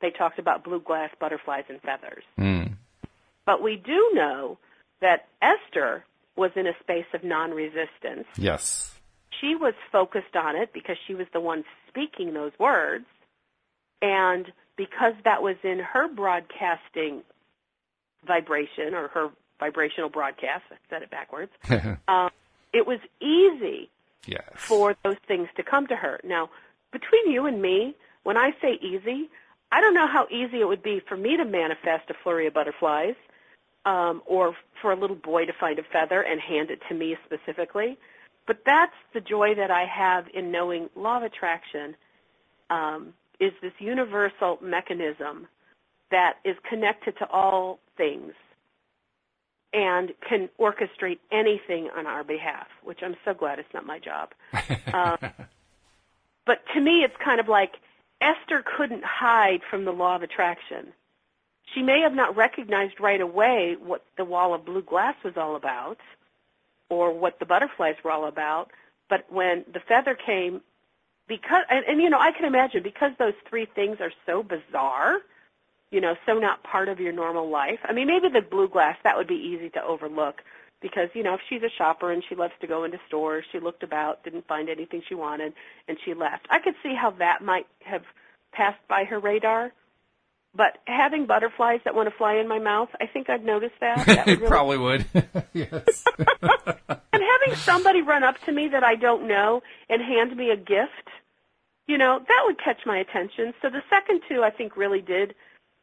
[0.00, 2.22] they talked about blue glass, butterflies, and feathers.
[3.44, 4.58] But we do know
[5.00, 6.04] that Esther
[6.36, 8.26] was in a space of non-resistance.
[8.36, 8.94] Yes.
[9.40, 13.06] She was focused on it because she was the one speaking those words,
[14.00, 17.22] and because that was in her broadcasting
[18.26, 21.50] vibration or her vibrational broadcast, I said it backwards,
[22.08, 22.30] um,
[22.72, 23.90] it was easy
[24.26, 24.42] Yes.
[24.56, 26.20] for those things to come to her.
[26.24, 26.50] Now,
[26.92, 29.30] between you and me, when I say easy,
[29.70, 32.54] I don't know how easy it would be for me to manifest a flurry of
[32.54, 33.14] butterflies
[33.84, 37.16] um, or for a little boy to find a feather and hand it to me
[37.24, 37.98] specifically.
[38.46, 41.96] But that's the joy that I have in knowing law of attraction
[42.70, 45.46] um, is this universal mechanism
[46.10, 48.32] that is connected to all things
[49.72, 54.30] and can orchestrate anything on our behalf, which I'm so glad it's not my job.
[54.94, 55.18] Um,
[56.46, 57.74] but to me, it's kind of like
[58.22, 60.94] Esther couldn't hide from the law of attraction.
[61.74, 65.56] She may have not recognized right away what the wall of blue glass was all
[65.56, 65.98] about
[66.88, 68.70] or what the butterflies were all about,
[69.10, 70.62] but when the feather came,
[71.28, 75.18] because and, and you know I can imagine because those three things are so bizarre,
[75.90, 77.78] you know, so not part of your normal life.
[77.84, 80.42] I mean, maybe the blue glass that would be easy to overlook
[80.80, 83.58] because you know if she's a shopper and she loves to go into stores, she
[83.58, 85.52] looked about, didn't find anything she wanted,
[85.88, 86.46] and she left.
[86.50, 88.02] I could see how that might have
[88.52, 89.72] passed by her radar.
[90.54, 94.06] But having butterflies that want to fly in my mouth, I think I'd notice that.
[94.06, 94.48] that would really...
[94.48, 95.06] probably would.
[95.52, 96.04] yes.
[96.18, 100.56] and having somebody run up to me that I don't know and hand me a
[100.56, 101.10] gift,
[101.86, 103.52] you know, that would catch my attention.
[103.60, 105.34] So the second two, I think, really did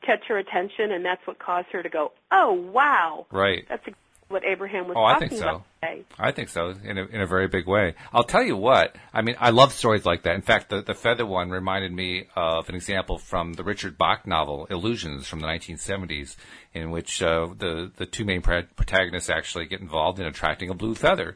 [0.05, 3.65] catch her attention, and that's what caused her to go, "Oh, wow!" Right.
[3.67, 3.85] That's
[4.27, 5.47] what Abraham was oh, talking I think so.
[5.47, 6.03] about today.
[6.17, 7.93] I think so in a, in a very big way.
[8.11, 8.95] I'll tell you what.
[9.13, 10.35] I mean, I love stories like that.
[10.35, 14.25] In fact, the, the feather one reminded me of an example from the Richard Bach
[14.25, 16.35] novel Illusions from the 1970s,
[16.73, 20.73] in which uh, the the two main pr- protagonists actually get involved in attracting a
[20.73, 21.35] blue feather.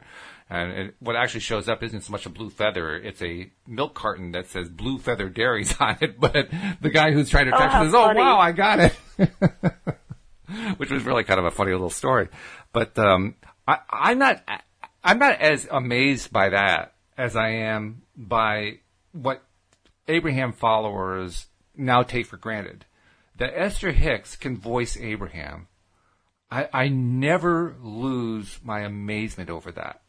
[0.50, 3.94] And it, what actually shows up isn't so much a blue feather; it's a milk
[3.94, 6.18] carton that says "Blue Feather Dairies" on it.
[6.18, 6.48] But
[6.80, 8.96] the guy who's trying to attract oh, says, "Oh wow, I got it,"
[10.76, 12.28] which was really kind of a funny little story.
[12.72, 13.36] But um,
[13.68, 14.42] I, I'm not
[15.04, 18.80] I'm not as amazed by that as I am by
[19.12, 19.44] what
[20.08, 22.86] Abraham followers now take for granted.
[23.36, 25.68] That Esther Hicks can voice Abraham.
[26.50, 30.02] I, I never lose my amazement over that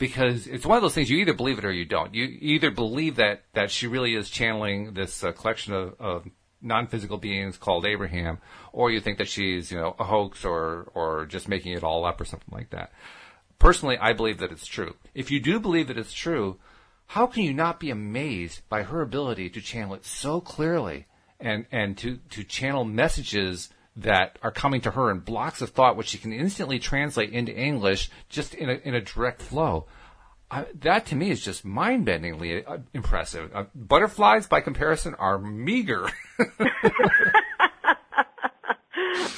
[0.00, 2.14] because it's one of those things you either believe it or you don't.
[2.14, 6.28] You either believe that that she really is channeling this uh, collection of, of
[6.62, 8.38] non-physical beings called Abraham,
[8.72, 12.04] or you think that she's you know a hoax or or just making it all
[12.04, 12.92] up or something like that.
[13.58, 14.96] Personally, I believe that it's true.
[15.14, 16.58] If you do believe that it's true,
[17.08, 21.06] how can you not be amazed by her ability to channel it so clearly
[21.38, 25.96] and and to to channel messages that are coming to her in blocks of thought,
[25.96, 29.86] which she can instantly translate into English just in a in a direct flow?
[30.50, 33.52] I, that to me is just mind-bendingly uh, impressive.
[33.54, 36.10] Uh, butterflies, by comparison, are meager.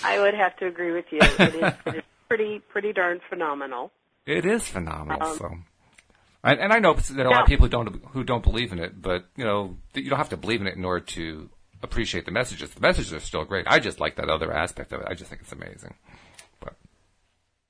[0.05, 1.19] I would have to agree with you.
[1.21, 3.93] It is, it is pretty, pretty darn phenomenal.
[4.25, 5.29] It is phenomenal.
[5.29, 5.51] Um, so,
[6.45, 8.73] and, and I know there are a lot of people who don't who don't believe
[8.73, 11.51] in it, but you know you don't have to believe in it in order to
[11.83, 12.71] appreciate the messages.
[12.71, 13.67] The messages are still great.
[13.69, 15.07] I just like that other aspect of it.
[15.09, 15.95] I just think it's amazing.
[16.61, 16.75] But.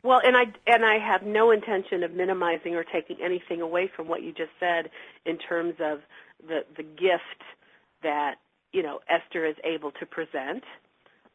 [0.02, 4.08] Well, and I and I have no intention of minimizing or taking anything away from
[4.08, 4.90] what you just said
[5.24, 6.00] in terms of
[6.46, 7.42] the the gift
[8.02, 8.36] that
[8.72, 10.64] you know Esther is able to present.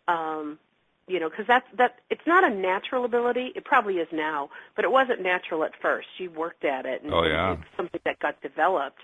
[0.07, 0.59] Um,
[1.07, 1.99] you know, because that's that.
[2.09, 3.53] It's not a natural ability.
[3.55, 6.07] It probably is now, but it wasn't natural at first.
[6.17, 7.53] She worked at it, and oh, yeah.
[7.53, 8.99] it's something that got developed.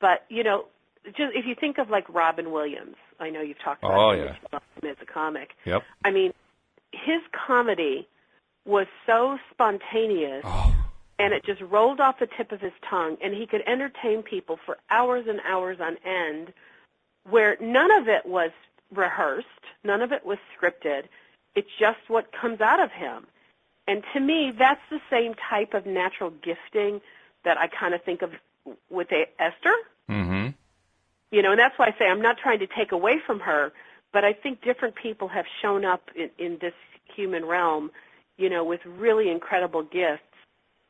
[0.00, 0.66] But you know,
[1.04, 4.34] just if you think of like Robin Williams, I know you've talked about oh, him
[4.52, 4.90] yeah.
[4.90, 5.50] as a comic.
[5.64, 5.82] Yep.
[6.04, 6.32] I mean,
[6.92, 8.08] his comedy
[8.64, 10.74] was so spontaneous oh.
[11.18, 14.58] and it just rolled off the tip of his tongue and he could entertain people
[14.64, 16.52] for hours and hours on end
[17.28, 18.50] where none of it was
[18.94, 19.46] rehearsed,
[19.84, 21.04] none of it was scripted.
[21.54, 23.26] It's just what comes out of him.
[23.86, 27.00] And to me, that's the same type of natural gifting
[27.44, 28.30] that I kind of think of
[28.88, 29.08] with
[29.38, 29.74] Esther.
[30.08, 30.48] Mm-hmm.
[31.30, 33.72] You know, and that's why I say I'm not trying to take away from her,
[34.12, 36.74] but I think different people have shown up in, in this
[37.14, 37.90] human realm
[38.40, 40.22] you know, with really incredible gifts.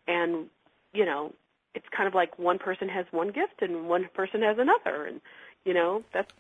[0.07, 0.47] And,
[0.95, 1.35] you know,
[1.75, 5.05] it's kind of like one person has one gift and one person has another.
[5.05, 5.21] And,
[5.65, 6.31] you know, that's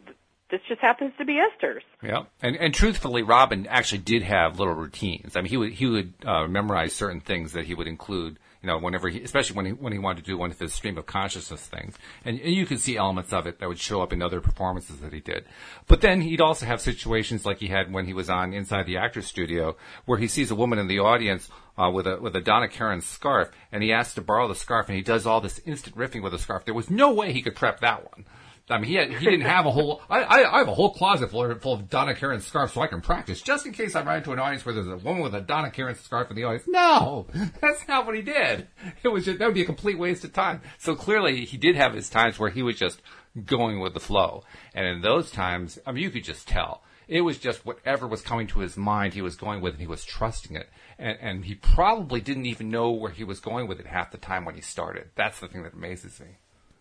[0.51, 1.83] this just happens to be Esther's.
[2.03, 5.37] Yeah, and and truthfully, Robin actually did have little routines.
[5.37, 8.39] I mean, he would he would uh, memorize certain things that he would include.
[8.63, 10.75] You know, whenever he, especially when he when he wanted to do one of his
[10.75, 11.97] stream of consciousness things,
[12.27, 15.01] and, and you could see elements of it that would show up in other performances
[15.01, 15.47] that he did.
[15.87, 18.99] But then he'd also have situations like he had when he was on Inside the
[18.99, 22.41] Actors Studio, where he sees a woman in the audience uh, with a with a
[22.43, 25.61] Donna Karan scarf, and he asks to borrow the scarf, and he does all this
[25.65, 26.67] instant riffing with the scarf.
[26.67, 28.27] There was no way he could prep that one.
[28.71, 30.01] I mean, he had, he didn't have a whole.
[30.09, 32.87] I, I, I have a whole closet full, full of Donna Karan scarves so I
[32.87, 35.35] can practice just in case I run into an audience where there's a woman with
[35.35, 36.65] a Donna Karan scarf in the audience.
[36.67, 37.27] No,
[37.61, 38.69] that's not what he did.
[39.03, 40.61] It was just that would be a complete waste of time.
[40.79, 43.03] So clearly, he did have his times where he was just
[43.45, 46.83] going with the flow, and in those times, I mean, you could just tell.
[47.11, 49.89] It was just whatever was coming to his mind, he was going with, and he
[49.89, 50.69] was trusting it.
[50.97, 54.17] And, and he probably didn't even know where he was going with it half the
[54.17, 55.09] time when he started.
[55.17, 56.37] That's the thing that amazes me.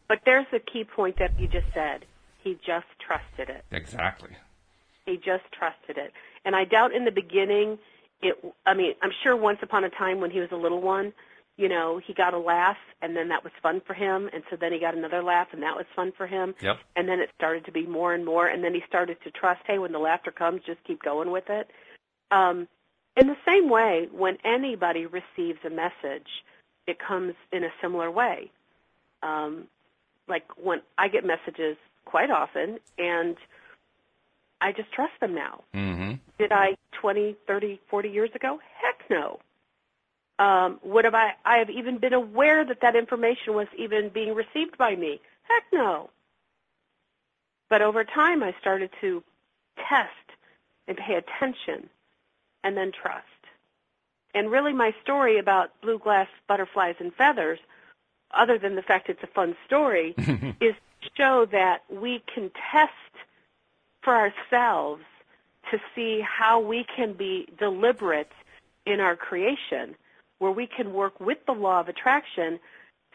[0.09, 2.03] But there's the key point that you just said.
[2.43, 3.63] He just trusted it.
[3.71, 4.31] Exactly.
[5.05, 6.11] He just trusted it.
[6.43, 7.77] And I doubt in the beginning
[8.21, 11.13] it I mean, I'm sure once upon a time when he was a little one,
[11.55, 14.57] you know, he got a laugh and then that was fun for him and so
[14.59, 16.55] then he got another laugh and that was fun for him.
[16.61, 16.79] Yep.
[16.95, 19.61] And then it started to be more and more and then he started to trust,
[19.65, 21.69] hey, when the laughter comes, just keep going with it.
[22.31, 22.67] Um
[23.15, 26.27] in the same way, when anybody receives a message,
[26.87, 28.49] it comes in a similar way.
[29.21, 29.67] Um,
[30.29, 33.35] like when I get messages quite often, and
[34.61, 35.63] I just trust them now.
[35.73, 36.13] Mm-hmm.
[36.37, 38.59] Did I 20, 30, 40 years ago?
[38.81, 39.39] Heck no.
[40.37, 44.33] Um, would have I, I have even been aware that that information was even being
[44.33, 45.19] received by me?
[45.43, 46.09] Heck no.
[47.69, 49.23] But over time, I started to
[49.77, 50.09] test
[50.87, 51.89] and pay attention
[52.63, 53.25] and then trust.
[54.33, 57.59] And really, my story about blue glass butterflies and feathers,
[58.31, 62.93] other than the fact it's a fun story, is to show that we can test
[64.01, 65.03] for ourselves
[65.71, 68.31] to see how we can be deliberate
[68.85, 69.95] in our creation,
[70.39, 72.59] where we can work with the law of attraction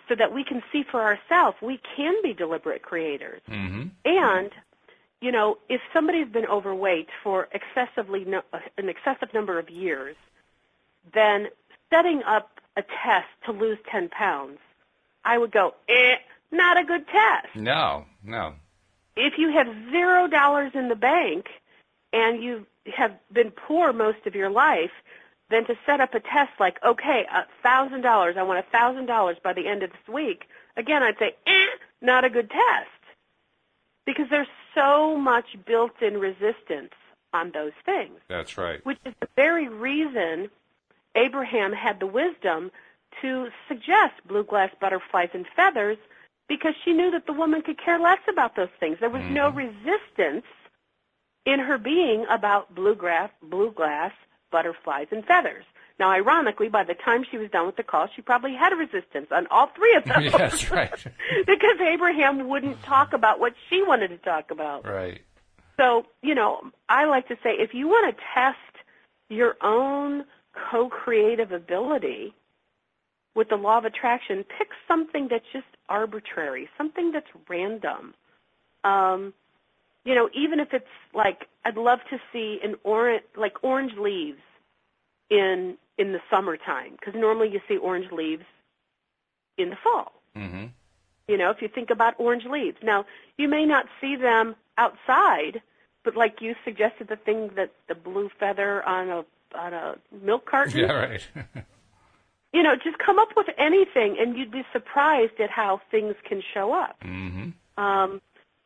[0.09, 3.41] so that we can see for ourselves we can be deliberate creators.
[3.49, 3.89] Mm-hmm.
[4.05, 4.51] And,
[5.21, 8.43] you know, if somebody's been overweight for excessively no,
[8.77, 10.17] an excessive number of years,
[11.13, 11.49] then
[11.91, 14.59] setting up a test to lose 10 pounds,
[15.25, 16.17] I would go, eh,
[16.51, 17.57] not a good test.
[17.57, 18.55] No, no.
[19.17, 21.47] If you have zero dollars in the bank
[22.13, 24.91] and you have been poor most of your life,
[25.51, 29.07] then to set up a test like, okay, a thousand dollars, I want a thousand
[29.07, 30.45] dollars by the end of this week,
[30.77, 31.67] again, I'd say, eh,
[32.01, 32.91] not a good test.
[34.05, 36.93] Because there's so much built-in resistance
[37.33, 38.21] on those things.
[38.29, 38.85] That's right.
[38.85, 40.51] Which is the very reason
[41.15, 42.71] Abraham had the wisdom
[43.23, 45.99] to suggest blue glass butterflies and feathers
[46.49, 48.99] because she knew that the woman could care less about those things.
[49.01, 49.35] There was mm-hmm.
[49.35, 50.45] no resistance
[51.47, 54.13] in her being about blue glass, blue glass,
[54.51, 55.65] butterflies, and feathers.
[55.99, 58.77] Now, ironically, by the time she was done with the call, she probably had a
[58.77, 60.29] resistance on all three of them.
[60.31, 60.93] That's right.
[61.47, 64.85] because Abraham wouldn't talk about what she wanted to talk about.
[64.85, 65.23] Right.
[65.77, 68.59] So, you know, I like to say if you want to test
[69.29, 70.25] your own
[70.71, 72.35] co-creative ability
[73.35, 78.15] with the law of attraction, pick something that's just arbitrary, something that's random.
[78.85, 79.35] Um,
[80.05, 84.41] you know, even if it's like I'd love to see an orange, like orange leaves
[85.31, 88.45] in in the summertime, because normally you see orange leaves
[89.57, 90.13] in the fall.
[90.37, 90.67] Mm-hmm.
[91.29, 93.07] You know, if you think about orange leaves, now
[93.39, 95.63] you may not see them outside,
[96.05, 99.25] but like you suggested, the thing that the blue feather on a
[99.57, 100.79] on a milk carton.
[100.81, 101.27] Yeah, right.
[102.55, 106.41] you know, just come up with anything, and you'd be surprised at how things can
[106.55, 106.97] show up.
[107.05, 107.51] Mm-hmm.
[107.83, 108.23] Um,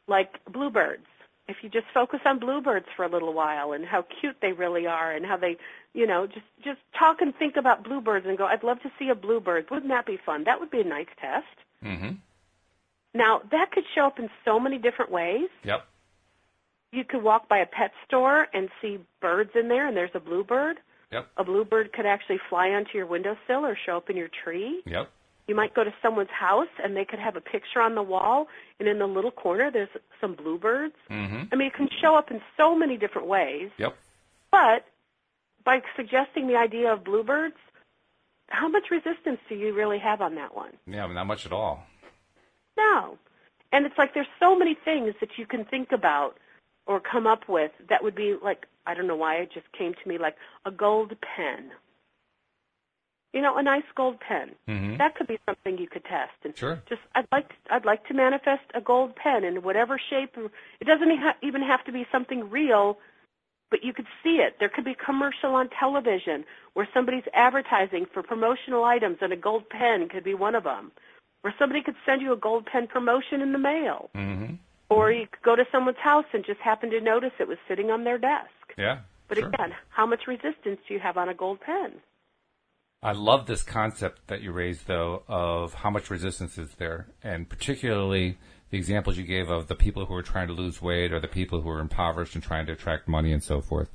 [0.07, 1.07] like bluebirds.
[1.48, 4.87] If you just focus on bluebirds for a little while and how cute they really
[4.87, 5.57] are, and how they,
[5.94, 9.09] you know, just just talk and think about bluebirds and go, I'd love to see
[9.09, 9.70] a bluebird.
[9.70, 10.44] Wouldn't that be fun?
[10.44, 11.46] That would be a nice test.
[11.83, 12.11] Mm-hmm.
[13.14, 15.48] Now that could show up in so many different ways.
[15.64, 15.87] Yep.
[16.92, 20.20] You could walk by a pet store and see birds in there, and there's a
[20.20, 20.79] bluebird.
[21.12, 21.29] Yep.
[21.37, 24.83] A bluebird could actually fly onto your windowsill or show up in your tree.
[24.87, 25.11] Yep.
[25.47, 28.49] You might go to someone's house and they could have a picture on the wall,
[28.79, 29.88] and in the little corner there's
[30.21, 30.94] some bluebirds.
[31.11, 31.44] Mm-hmm.
[31.51, 33.71] I mean, it can show up in so many different ways.
[33.79, 33.97] Yep.
[34.51, 34.85] But
[35.64, 37.57] by suggesting the idea of bluebirds,
[38.49, 40.73] how much resistance do you really have on that one?
[40.87, 41.83] Yeah, I mean, not much at all.
[42.77, 43.18] No.
[43.73, 46.38] And it's like there's so many things that you can think about
[46.87, 49.92] or come up with that would be like I don't know why it just came
[49.92, 51.70] to me like a gold pen.
[53.35, 54.53] You know, a nice gold pen.
[54.66, 54.96] Mm-hmm.
[54.96, 56.33] That could be something you could test.
[56.42, 56.83] And sure.
[56.88, 60.35] Just I'd like to, I'd like to manifest a gold pen in whatever shape.
[60.81, 61.11] It doesn't
[61.42, 62.98] even have to be something real,
[63.70, 64.57] but you could see it.
[64.59, 69.37] There could be a commercial on television where somebody's advertising for promotional items, and a
[69.37, 70.90] gold pen could be one of them.
[71.44, 74.09] Or somebody could send you a gold pen promotion in the mail.
[74.16, 74.55] Mm-hmm.
[74.88, 77.90] Or you could go to someone's house and just happen to notice it was sitting
[77.90, 78.48] on their desk.
[78.79, 79.01] Yeah.
[79.29, 79.49] But sure.
[79.49, 82.01] again, how much resistance do you have on a gold pen?
[83.03, 87.49] I love this concept that you raised, though, of how much resistance is there, and
[87.49, 88.38] particularly
[88.71, 91.29] the examples you gave of the people who are trying to lose weight or the
[91.29, 93.91] people who are impoverished and trying to attract money and so forth.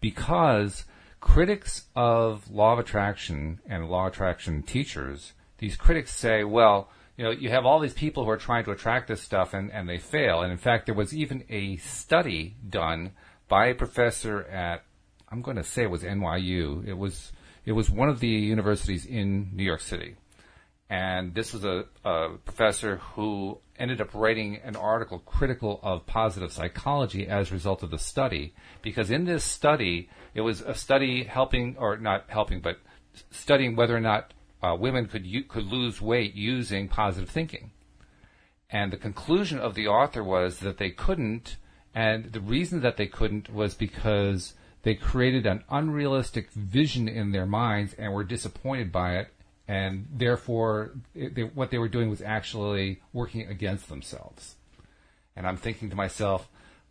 [0.00, 0.84] Because
[1.20, 7.24] critics of law of attraction and law of attraction teachers, these critics say, well, you
[7.24, 9.88] know, you have all these people who are trying to attract this stuff and, and
[9.88, 10.42] they fail.
[10.42, 13.12] And in fact, there was even a study done
[13.48, 14.84] by a professor at,
[15.30, 16.86] I'm going to say it was NYU.
[16.86, 17.32] It was,
[17.64, 20.16] it was one of the universities in New York City.
[20.90, 26.50] And this was a, a professor who ended up writing an article critical of positive
[26.50, 28.54] psychology as a result of the study.
[28.80, 32.78] Because in this study, it was a study helping, or not helping, but
[33.30, 34.32] studying whether or not
[34.62, 37.70] uh, women could could lose weight using positive thinking.
[38.70, 41.56] And the conclusion of the author was that they couldn't,
[41.98, 47.44] and the reason that they couldn't was because they created an unrealistic vision in their
[47.44, 49.34] minds and were disappointed by it,
[49.66, 54.54] and therefore it, they, what they were doing was actually working against themselves.
[55.34, 56.48] And I'm thinking to myself,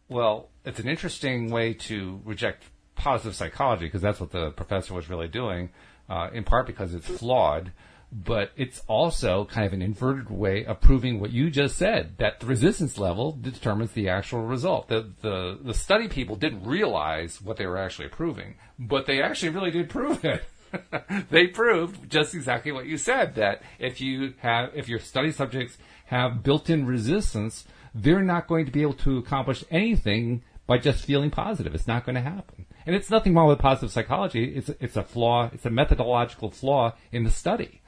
[0.09, 5.09] Well, it's an interesting way to reject positive psychology because that's what the professor was
[5.09, 5.69] really doing,
[6.09, 7.71] uh, in part because it's flawed.
[8.11, 12.39] But it's also kind of an inverted way of proving what you just said that
[12.39, 14.87] the resistance level determines the actual result.
[14.87, 19.49] The, the, the study people didn't realize what they were actually proving, but they actually
[19.49, 20.43] really did prove it.
[21.29, 25.77] they proved just exactly what you said that if you have, if your study subjects
[26.05, 31.31] have built-in resistance, they're not going to be able to accomplish anything by just feeling
[31.31, 31.73] positive.
[31.75, 32.65] It's not going to happen.
[32.85, 34.55] And it's nothing wrong with positive psychology.
[34.55, 35.49] It's, it's a flaw.
[35.53, 37.81] It's a methodological flaw in the study.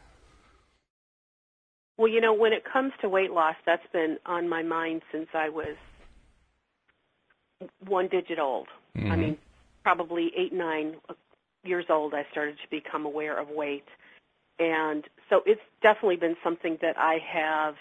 [2.00, 5.28] Well, you know, when it comes to weight loss, that's been on my mind since
[5.34, 5.76] I was
[7.86, 8.70] one digit old.
[8.98, 9.12] Mm-hmm.
[9.12, 9.38] I mean,
[9.84, 10.96] probably eight, nine
[11.66, 13.84] years old, I started to become aware of weight.
[14.60, 17.76] And so it's definitely been something that I have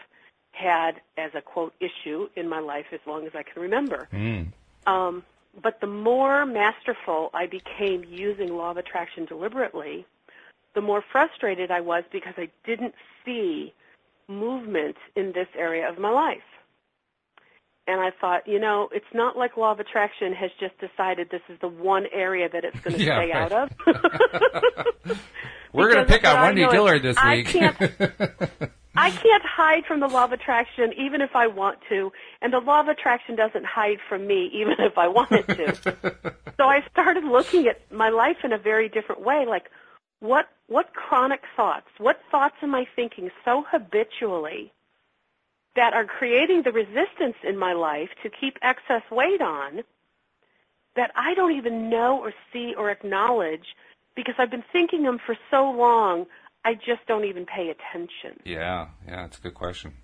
[0.51, 4.09] had as a quote issue in my life as long as I can remember.
[4.13, 4.49] Mm.
[4.89, 5.23] Um,
[5.63, 10.07] but the more masterful I became using law of attraction deliberately,
[10.75, 13.73] the more frustrated I was because I didn't see
[14.29, 16.39] movement in this area of my life.
[17.87, 21.41] And I thought, you know, it's not like law of attraction has just decided this
[21.49, 23.51] is the one area that it's going to yeah, stay right.
[23.51, 23.71] out of.
[25.73, 27.47] We're going to pick on Wendy Dillard this I week.
[27.47, 27.77] Can't,
[28.95, 32.13] I can't hide from the law of attraction even if I want to,
[32.43, 35.95] and the law of attraction doesn't hide from me even if I wanted to.
[36.57, 39.71] so I started looking at my life in a very different way, like
[40.21, 44.73] what what chronic thoughts, what thoughts am I thinking so habitually
[45.77, 49.83] that are creating the resistance in my life to keep excess weight on
[50.97, 53.77] that I don't even know or see or acknowledge
[54.17, 56.27] because I've been thinking them for so long
[56.65, 58.41] I just don't even pay attention.
[58.45, 59.95] Yeah, yeah, it's a good question.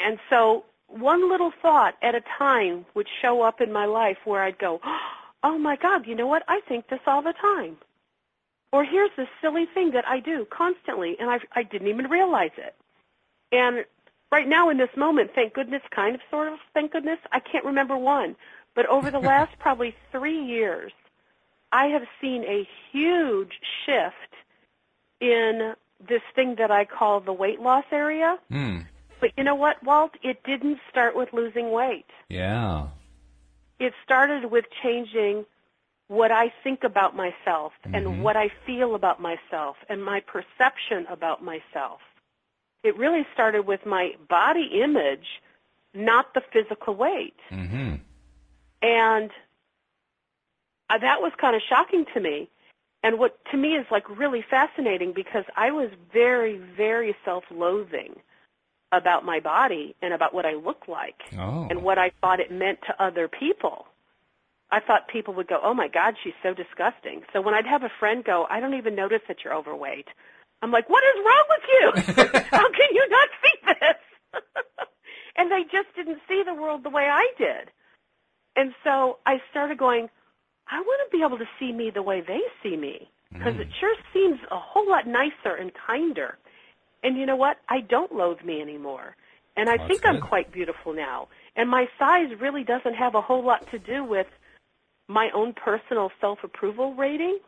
[0.00, 4.42] And so one little thought at a time would show up in my life where
[4.42, 4.80] I'd go,
[5.42, 6.42] oh my God, you know what?
[6.48, 7.76] I think this all the time.
[8.74, 12.50] Or here's this silly thing that I do constantly, and I, I didn't even realize
[12.56, 12.74] it.
[13.52, 13.84] And
[14.32, 17.64] right now in this moment, thank goodness, kind of, sort of, thank goodness, I can't
[17.64, 18.34] remember one.
[18.74, 20.90] But over the last probably three years,
[21.70, 24.34] I have seen a huge shift
[25.20, 25.74] in
[26.08, 28.40] this thing that I call the weight loss area.
[28.50, 28.86] Mm.
[29.20, 30.16] But you know what, Walt?
[30.24, 32.06] It didn't start with losing weight.
[32.28, 32.88] Yeah.
[33.78, 35.46] It started with changing
[36.08, 37.94] what I think about myself mm-hmm.
[37.94, 42.00] and what I feel about myself and my perception about myself.
[42.82, 45.40] It really started with my body image,
[45.94, 47.36] not the physical weight.
[47.50, 47.94] Mm-hmm.
[48.82, 49.30] And
[50.90, 52.50] uh, that was kind of shocking to me
[53.04, 58.16] and what to me is like really fascinating because I was very, very self-loathing
[58.92, 61.66] about my body and about what I looked like oh.
[61.68, 63.86] and what I thought it meant to other people.
[64.74, 67.84] I thought people would go, "Oh my God, she's so disgusting." So when I'd have
[67.84, 70.08] a friend go, "I don't even notice that you're overweight,"
[70.62, 71.86] I'm like, "What is wrong with you?
[72.50, 74.42] How can you not see this?"
[75.36, 77.70] and they just didn't see the world the way I did.
[78.56, 80.08] And so I started going,
[80.68, 83.60] I want to be able to see me the way they see me because mm.
[83.60, 86.38] it sure seems a whole lot nicer and kinder.
[87.02, 87.58] And you know what?
[87.68, 89.16] I don't loathe me anymore.
[89.56, 90.08] And I think good.
[90.08, 91.28] I'm quite beautiful now.
[91.56, 94.26] And my size really doesn't have a whole lot to do with
[95.08, 97.38] my own personal self-approval rating.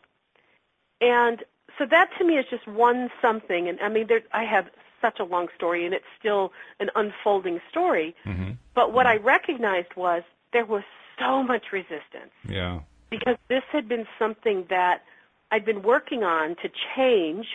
[1.00, 1.42] And
[1.78, 3.68] so that to me is just one something.
[3.68, 4.66] And I mean, there, I have
[5.00, 8.14] such a long story and it's still an unfolding story.
[8.24, 8.52] Mm-hmm.
[8.74, 9.22] But what mm-hmm.
[9.22, 10.84] I recognized was there was
[11.18, 12.32] so much resistance.
[12.48, 12.80] Yeah
[13.10, 15.02] because this had been something that
[15.50, 17.46] I'd been working on to change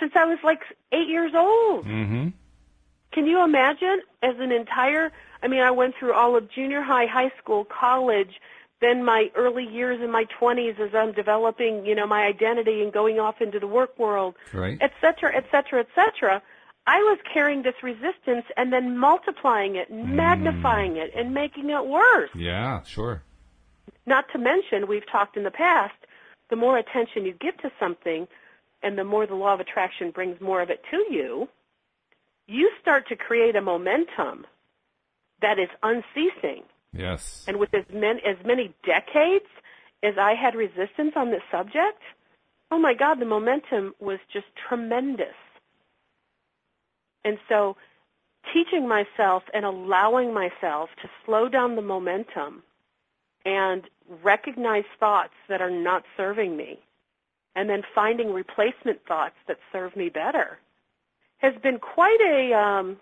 [0.00, 0.60] since I was like
[0.92, 1.86] eight years old.
[1.86, 2.28] Mm-hmm.
[3.12, 5.10] Can you imagine as an entire,
[5.42, 8.40] I mean, I went through all of junior high, high school, college,
[8.80, 12.92] then my early years in my 20s as I'm developing, you know, my identity and
[12.92, 14.76] going off into the work world, right.
[14.80, 16.42] et cetera, et cetera, et cetera.
[16.86, 20.06] I was carrying this resistance and then multiplying it, mm.
[20.06, 22.30] magnifying it, and making it worse.
[22.34, 23.22] Yeah, sure.
[24.04, 25.94] Not to mention, we've talked in the past,
[26.48, 28.28] the more attention you give to something
[28.82, 31.48] and the more the law of attraction brings more of it to you,
[32.46, 34.46] you start to create a momentum
[35.42, 36.62] that is unceasing.
[36.98, 37.44] Yes.
[37.46, 39.46] And with as many, as many decades
[40.02, 42.02] as I had resistance on this subject,
[42.70, 45.34] oh my God, the momentum was just tremendous.
[47.24, 47.76] And so
[48.52, 52.62] teaching myself and allowing myself to slow down the momentum
[53.44, 53.82] and
[54.22, 56.78] recognize thoughts that are not serving me
[57.54, 60.58] and then finding replacement thoughts that serve me better
[61.38, 62.96] has been quite a um,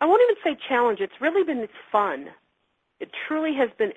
[0.00, 1.00] I won't even say challenge.
[1.00, 2.28] It's really been fun
[3.00, 3.92] it truly has been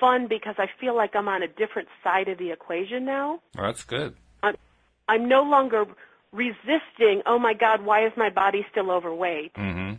[0.00, 3.40] fun because I feel like I'm on a different side of the equation now.
[3.58, 4.14] Oh, that's good.
[4.42, 4.56] I'm,
[5.08, 5.86] I'm no longer
[6.32, 9.54] resisting, oh my God, why is my body still overweight?
[9.54, 9.94] Mm-hmm.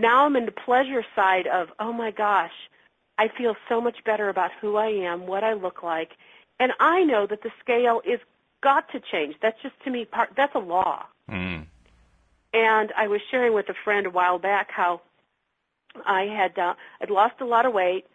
[0.00, 2.52] Now I'm in the pleasure side of, oh my gosh,
[3.16, 6.10] I feel so much better about who I am, what I look like,
[6.58, 8.20] and I know that the scale is
[8.62, 9.36] got to change.
[9.40, 10.30] That's just to me part.
[10.36, 11.04] That's a law.
[11.30, 11.66] Mm.
[12.52, 15.00] And I was sharing with a friend a while back how
[16.06, 18.06] I had uh, I'd lost a lot of weight,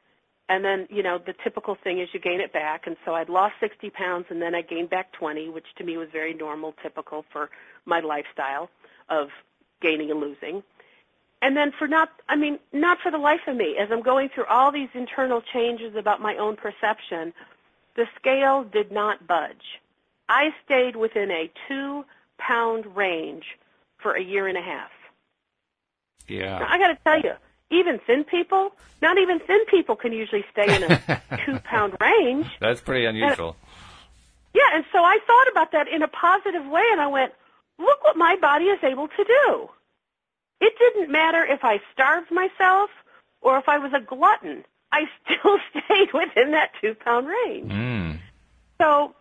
[0.47, 3.29] and then you know the typical thing is you gain it back, and so I'd
[3.29, 6.73] lost 60 pounds, and then I gained back 20, which to me was very normal,
[6.81, 7.49] typical for
[7.85, 8.69] my lifestyle
[9.09, 9.29] of
[9.81, 10.63] gaining and losing.
[11.41, 14.29] And then for not, I mean, not for the life of me, as I'm going
[14.29, 17.33] through all these internal changes about my own perception,
[17.95, 19.79] the scale did not budge.
[20.27, 22.05] I stayed within a two
[22.37, 23.45] pound range
[23.97, 24.91] for a year and a half.
[26.27, 26.59] Yeah.
[26.59, 27.33] Now, I got to tell you,
[27.71, 32.47] even thin people, not even thin people can usually stay in a two pound range.
[32.59, 33.55] That's pretty unusual.
[34.53, 37.33] Yeah, and so I thought about that in a positive way, and I went,
[37.77, 39.69] look what my body is able to do.
[40.59, 42.89] It didn't matter if I starved myself
[43.41, 44.65] or if I was a glutton.
[44.91, 47.71] I still stayed within that two pound range.
[47.71, 48.19] Mm.
[48.81, 49.15] So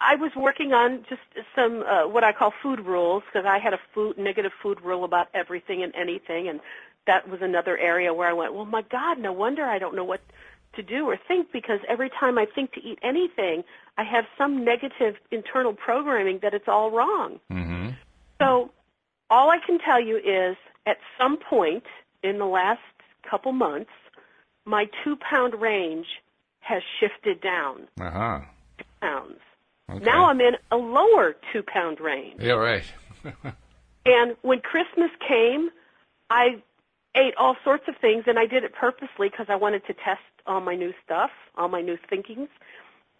[0.00, 1.22] I was working on just
[1.54, 5.04] some uh, what I call food rules because I had a food negative food rule
[5.04, 6.60] about everything and anything, and
[7.08, 10.04] that was another area where I went, well, my God, no wonder I don't know
[10.04, 10.20] what
[10.74, 13.64] to do or think because every time I think to eat anything,
[13.96, 17.40] I have some negative internal programming that it's all wrong.
[17.50, 17.88] Mm-hmm.
[18.40, 18.70] So
[19.30, 20.56] all I can tell you is
[20.86, 21.84] at some point
[22.22, 22.80] in the last
[23.28, 23.90] couple months,
[24.64, 26.06] my two pound range
[26.60, 28.40] has shifted down Uh huh.
[29.00, 29.40] pounds.
[29.90, 30.04] Okay.
[30.04, 32.40] Now I'm in a lower two pound range.
[32.40, 32.84] Yeah, right.
[34.06, 35.68] And when Christmas came,
[36.30, 36.62] I
[37.14, 40.20] ate all sorts of things, and I did it purposely because I wanted to test
[40.46, 42.48] all my new stuff, all my new thinkings.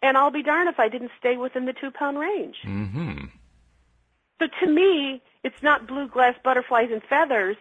[0.03, 2.57] And I'll be darned if I didn't stay within the two pound range.
[2.65, 3.25] mm-hmm.
[4.41, 7.57] So to me, it's not blue glass butterflies and feathers.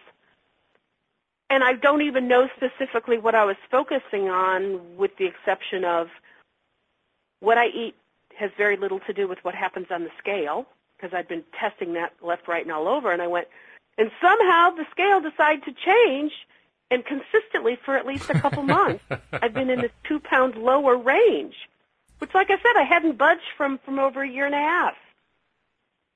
[1.50, 6.08] And I don't even know specifically what I was focusing on, with the exception of
[7.40, 7.96] what I eat
[8.36, 10.66] has very little to do with what happens on the scale,
[10.96, 13.10] because I'd been testing that left, right, and all over.
[13.10, 13.48] And I went,
[13.98, 16.32] and somehow the scale decided to change,
[16.90, 20.96] and consistently for at least a couple months, I've been in this two pound lower
[20.96, 21.54] range,
[22.18, 24.94] which, like I said, I hadn't budged from from over a year and a half.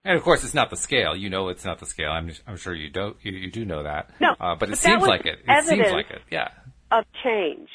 [0.04, 1.14] And of course, it's not the scale.
[1.14, 2.10] You know, it's not the scale.
[2.10, 3.16] I'm I'm sure you don't.
[3.22, 4.10] You, you do know that.
[4.20, 5.40] No, uh, but it but seems like it.
[5.46, 6.22] It seems like it.
[6.30, 6.48] Yeah.
[6.90, 7.68] of change.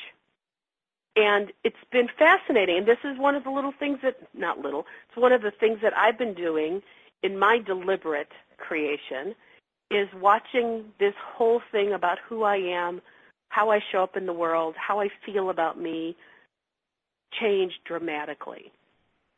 [1.15, 2.77] And it's been fascinating.
[2.77, 5.49] And this is one of the little things that, not little, it's one of the
[5.49, 6.83] things that I've been doing
[7.23, 9.33] in my deliberate creation
[9.89, 13.01] is watching this whole thing about who I am,
[13.49, 16.15] how I show up in the world, how I feel about me
[17.41, 18.71] change dramatically.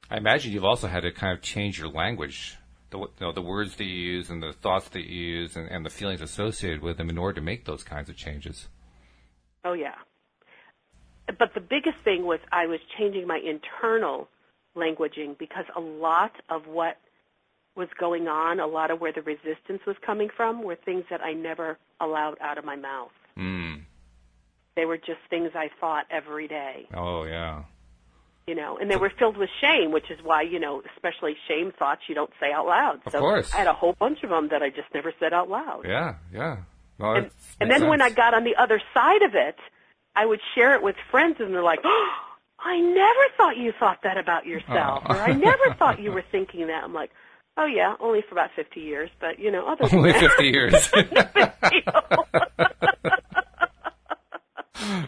[0.09, 2.57] I imagine you've also had to kind of change your language,
[2.89, 5.69] the you know, the words that you use and the thoughts that you use and,
[5.69, 8.67] and the feelings associated with them in order to make those kinds of changes.
[9.63, 9.95] Oh yeah.
[11.27, 14.29] But the biggest thing was I was changing my internal
[14.75, 16.97] languaging because a lot of what
[17.75, 21.21] was going on, a lot of where the resistance was coming from were things that
[21.21, 23.11] I never allowed out of my mouth.
[23.37, 23.83] Mm.
[24.75, 27.63] They were just things I thought every day, Oh yeah.
[28.47, 31.71] you know, and they were filled with shame, which is why, you know, especially shame
[31.77, 32.99] thoughts you don't say out loud.
[33.05, 33.53] Of so course.
[33.53, 35.83] I had a whole bunch of them that I just never said out loud.
[35.85, 36.15] Yeah.
[36.33, 36.57] Yeah.
[36.97, 37.29] Well, and,
[37.61, 39.55] and then when I got on the other side of it,
[40.15, 42.07] I would share it with friends, and they're like, oh,
[42.59, 45.13] "I never thought you thought that about yourself," Aw.
[45.13, 47.11] or "I never thought you were thinking that." I'm like,
[47.59, 50.47] "Oh yeah, only for about 50 years, but you know, other than only that, fifty
[50.47, 50.89] years.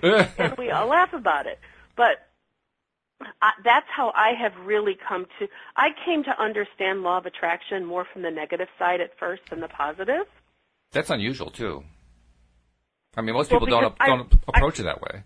[0.37, 1.59] and we all laugh about it.
[1.95, 2.27] But
[3.41, 5.47] I, that's how I have really come to.
[5.77, 9.61] I came to understand law of attraction more from the negative side at first than
[9.61, 10.25] the positive.
[10.91, 11.83] That's unusual too.
[13.15, 15.23] I mean, most Well, people don't I- don't approach it that way.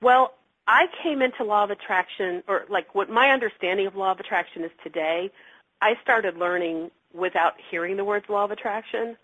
[0.00, 0.34] Well,
[0.66, 4.64] I came into law of attraction, or like what my understanding of law of attraction
[4.64, 5.30] is today.
[5.82, 9.16] I started learning without hearing the words law of attraction,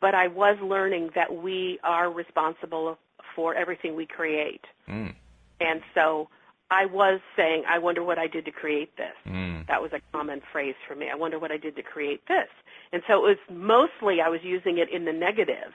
[0.00, 2.98] but I was learning that we are responsible
[3.34, 4.64] for everything we create.
[4.88, 5.14] Mm.
[5.60, 6.28] And so
[6.70, 9.14] I was saying, I wonder what I did to create this.
[9.26, 9.66] Mm.
[9.66, 11.08] That was a common phrase for me.
[11.10, 12.48] I wonder what I did to create this.
[12.92, 15.72] And so it was mostly I was using it in the negative.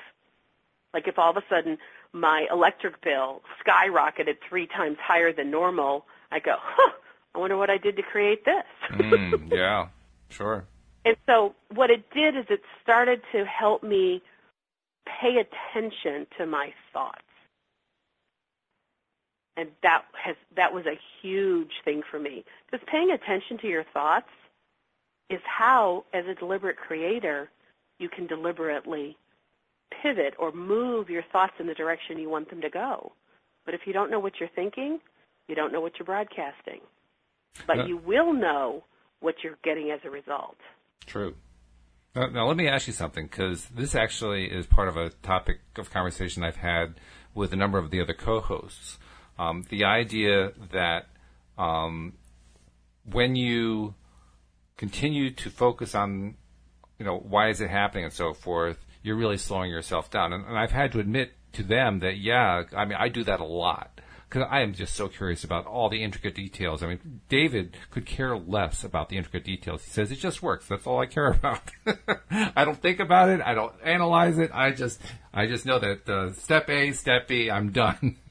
[0.93, 1.77] Like if all of a sudden
[2.13, 6.91] my electric bill skyrocketed three times higher than normal, I go, huh,
[7.35, 8.63] I wonder what I did to create this.
[8.91, 9.51] Mm.
[9.53, 9.87] Yeah.
[10.29, 10.65] Sure.
[11.05, 14.21] And so what it did is it started to help me
[15.05, 17.21] pay attention to my thoughts.
[19.57, 23.83] and that has that was a huge thing for me because paying attention to your
[23.93, 24.29] thoughts
[25.29, 27.49] is how as a deliberate creator
[27.99, 29.15] you can deliberately
[30.01, 33.11] pivot or move your thoughts in the direction you want them to go.
[33.65, 34.99] But if you don't know what you're thinking
[35.47, 36.81] you don't know what you're broadcasting.
[37.67, 38.83] But uh, you will know
[39.19, 40.57] what you're getting as a result.
[41.05, 41.35] True.
[42.15, 45.59] Now, now let me ask you something because this actually is part of a topic
[45.77, 46.99] of conversation i've had
[47.33, 48.99] with a number of the other co-hosts.
[49.39, 51.07] Um, the idea that
[51.57, 52.13] um,
[53.11, 53.95] when you
[54.77, 56.35] continue to focus on,
[56.99, 60.33] you know, why is it happening and so forth, you're really slowing yourself down.
[60.33, 63.39] And, and I've had to admit to them that, yeah, I mean, I do that
[63.39, 64.01] a lot
[64.33, 66.81] because I am just so curious about all the intricate details.
[66.81, 69.83] I mean, David could care less about the intricate details.
[69.83, 70.67] He says it just works.
[70.67, 71.61] That's all I care about.
[72.31, 73.41] I don't think about it.
[73.41, 74.49] I don't analyze it.
[74.51, 74.99] I just,
[75.33, 78.17] I just know that uh, step A, step B, I'm done.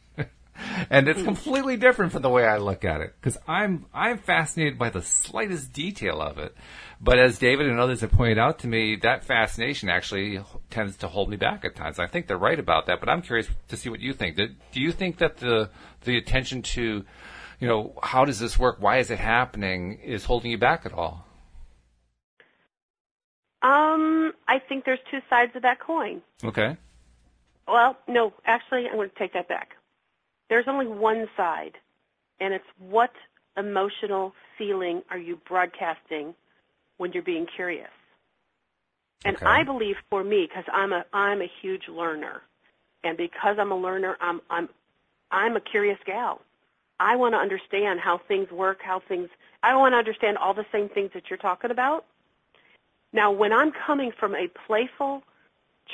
[0.90, 4.78] and it's completely different from the way I look at it because I'm I'm fascinated
[4.78, 6.54] by the slightest detail of it.
[7.00, 10.40] But as David and others have pointed out to me, that fascination actually
[10.70, 11.98] tends to hold me back at times.
[11.98, 14.36] I think they're right about that, but I'm curious to see what you think.
[14.36, 15.70] Do, do you think that the
[16.04, 17.04] the attention to,
[17.60, 18.76] you know, how does this work?
[18.80, 19.98] Why is it happening?
[20.04, 21.26] Is holding you back at all?
[23.62, 26.20] Um, I think there's two sides of that coin.
[26.42, 26.76] Okay.
[27.68, 29.76] Well, no, actually, I'm going to take that back
[30.52, 31.78] there's only one side,
[32.38, 33.10] and it's what
[33.56, 36.34] emotional feeling are you broadcasting
[36.98, 37.88] when you're being curious.
[39.24, 39.46] And okay.
[39.46, 42.42] I believe for me, because I'm a I'm a huge learner,
[43.02, 44.68] and because I'm a learner, I'm I'm
[45.30, 46.42] I'm a curious gal.
[47.00, 49.30] I want to understand how things work, how things.
[49.62, 52.04] I want to understand all the same things that you're talking about.
[53.14, 55.22] Now, when I'm coming from a playful,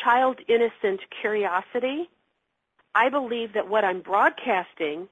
[0.02, 2.10] child innocent curiosity,
[2.98, 5.08] I believe that what I'm broadcasting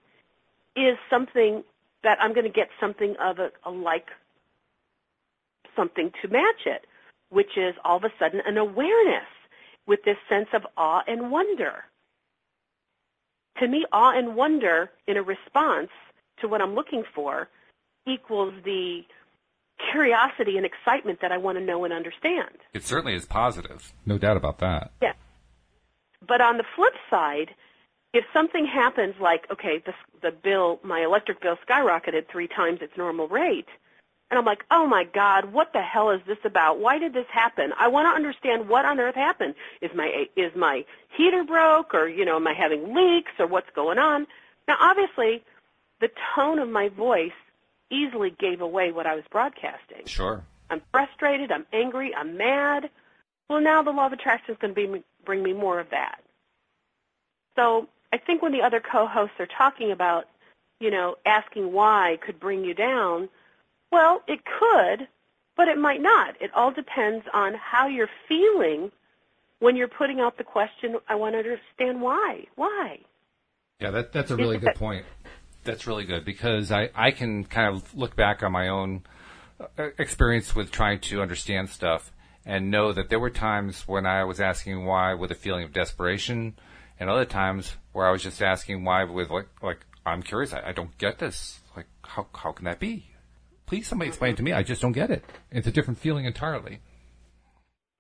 [0.75, 1.63] is something
[2.03, 4.09] that I'm going to get something of a, a like
[5.77, 6.85] something to match it,
[7.29, 9.29] which is all of a sudden an awareness
[9.87, 11.85] with this sense of awe and wonder.
[13.61, 15.91] To me, awe and wonder in a response
[16.41, 17.49] to what I'm looking for
[18.05, 19.03] equals the
[19.93, 22.57] curiosity and excitement that I want to know and understand.
[22.75, 23.93] It certainly is positive.
[24.05, 24.91] No doubt about that.
[25.01, 25.13] Yeah.
[26.27, 27.55] But on the flip side,
[28.17, 29.93] if something happens like, okay, the,
[30.23, 33.69] the bill, my electric bill skyrocketed three times its normal rate,
[34.31, 36.81] and I'm like, oh my God, what the hell is this about?
[36.81, 37.73] Why did this happen?
[37.79, 39.55] I want to understand what on earth happened.
[39.81, 40.85] Is my is my
[41.17, 44.27] heater broke, or you know, am I having leaks, or what's going on?
[44.67, 45.45] Now, obviously,
[46.01, 47.31] the tone of my voice
[47.91, 50.07] easily gave away what I was broadcasting.
[50.07, 50.43] Sure.
[50.71, 51.53] I'm frustrated.
[51.53, 52.13] I'm angry.
[52.13, 52.91] I'm mad.
[53.49, 56.21] Well, now the law of attraction is going to be, bring me more of that.
[57.55, 60.27] So I think when the other co-hosts are talking about,
[60.81, 63.29] you know, asking why could bring you down,
[63.91, 65.09] well, it could,
[65.57, 66.41] but it might not.
[66.41, 68.91] It all depends on how you're feeling
[69.59, 72.45] when you're putting out the question, I want to understand why.
[72.57, 72.99] Why?
[73.81, 75.07] Yeah, that, that's a really good point.
[75.65, 79.03] That's really good because I, I can kind of look back on my own
[79.61, 82.13] uh, experience with trying to understand stuff
[82.45, 85.73] and know that there were times when I was asking why with a feeling of
[85.73, 86.55] desperation
[86.99, 90.53] and other times where I was just asking why with like like I'm curious.
[90.53, 91.61] I, I don't get this.
[91.77, 93.07] Like how how can that be?
[93.67, 94.53] Please somebody explain it to me.
[94.53, 95.25] I just don't get it.
[95.51, 96.81] It's a different feeling entirely.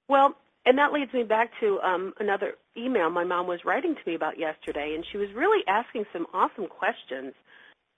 [0.08, 4.00] Well, and that leads me back to um, another email my mom was writing to
[4.06, 7.34] me about yesterday, and she was really asking some awesome questions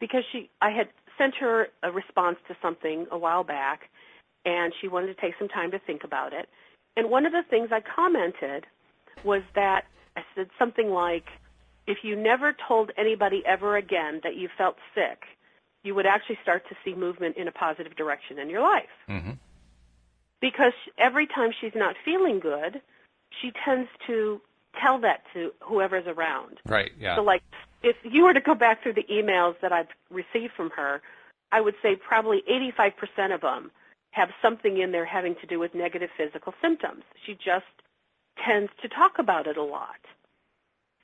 [0.00, 0.88] because she I had
[1.18, 3.90] sent her a response to something a while back,
[4.44, 6.48] and she wanted to take some time to think about it.
[6.96, 8.64] And one of the things I commented
[9.24, 9.84] was that
[10.18, 11.26] I said something like,
[11.86, 15.22] if you never told anybody ever again that you felt sick,
[15.84, 18.94] you would actually start to see movement in a positive direction in your life.
[19.08, 19.32] Mm-hmm.
[20.40, 22.80] Because every time she's not feeling good,
[23.40, 24.40] she tends to
[24.84, 26.58] tell that to whoever's around.
[26.66, 27.16] Right, yeah.
[27.16, 27.42] So, like,
[27.82, 31.00] if you were to go back through the emails that I've received from her,
[31.52, 32.42] I would say probably
[32.78, 33.70] 85% of them
[34.10, 37.04] have something in there having to do with negative physical symptoms.
[37.24, 37.66] She just
[38.44, 40.00] tends to talk about it a lot.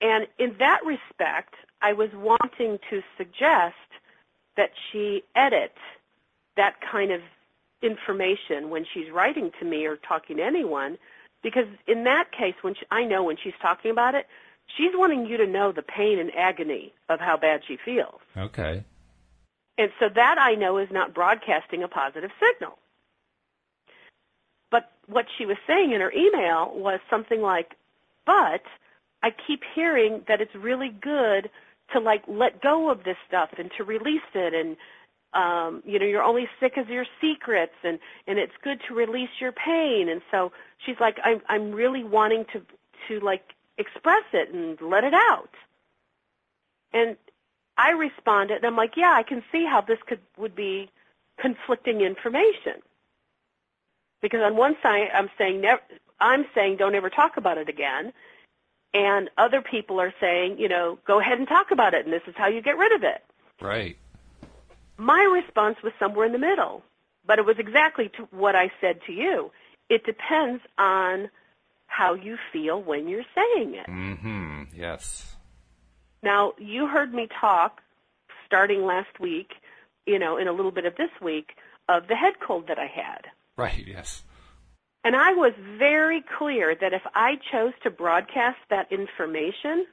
[0.01, 3.75] And in that respect, I was wanting to suggest
[4.57, 5.75] that she edit
[6.57, 7.21] that kind of
[7.83, 10.99] information when she's writing to me or talking to anyone,
[11.43, 14.27] because in that case, when she, I know when she's talking about it,
[14.77, 18.21] she's wanting you to know the pain and agony of how bad she feels.
[18.37, 18.85] Okay.
[19.77, 22.79] And so that I know is not broadcasting a positive signal.
[25.07, 27.75] What she was saying in her email was something like,
[28.27, 28.63] but
[29.23, 31.51] I keep hearing that it's really good
[31.93, 34.77] to like let go of this stuff and to release it and
[35.35, 39.31] um you know you're only sick as your secrets and and it's good to release
[39.41, 40.09] your pain.
[40.09, 40.53] And so
[40.85, 42.63] she's like i'm i'm really wanting to
[43.09, 45.51] to like express it and let it out.
[46.93, 47.17] And
[47.77, 50.91] i responded and i'm like yeah i can see how this could would be
[51.39, 52.81] conflicting information
[54.23, 55.81] because on one side i'm saying never
[56.21, 58.13] i'm saying don't ever talk about it again
[58.93, 62.23] and other people are saying you know go ahead and talk about it and this
[62.27, 63.23] is how you get rid of it
[63.61, 63.97] Right.
[64.99, 66.83] my response was somewhere in the middle,
[67.27, 69.51] but it was exactly to what I said to you.
[69.89, 71.31] It depends on
[71.87, 73.87] how you feel when you're saying it.
[73.87, 74.63] Mm-hmm.
[74.77, 75.37] Yes.
[76.23, 77.81] Now, you heard me talk
[78.47, 79.53] starting last week,
[80.07, 81.57] you know, in a little bit of this week,
[81.89, 83.27] of the head cold that I had.
[83.57, 83.85] Right.
[83.87, 84.23] Yes.
[85.05, 89.87] And I was very clear that if I chose to broadcast that information,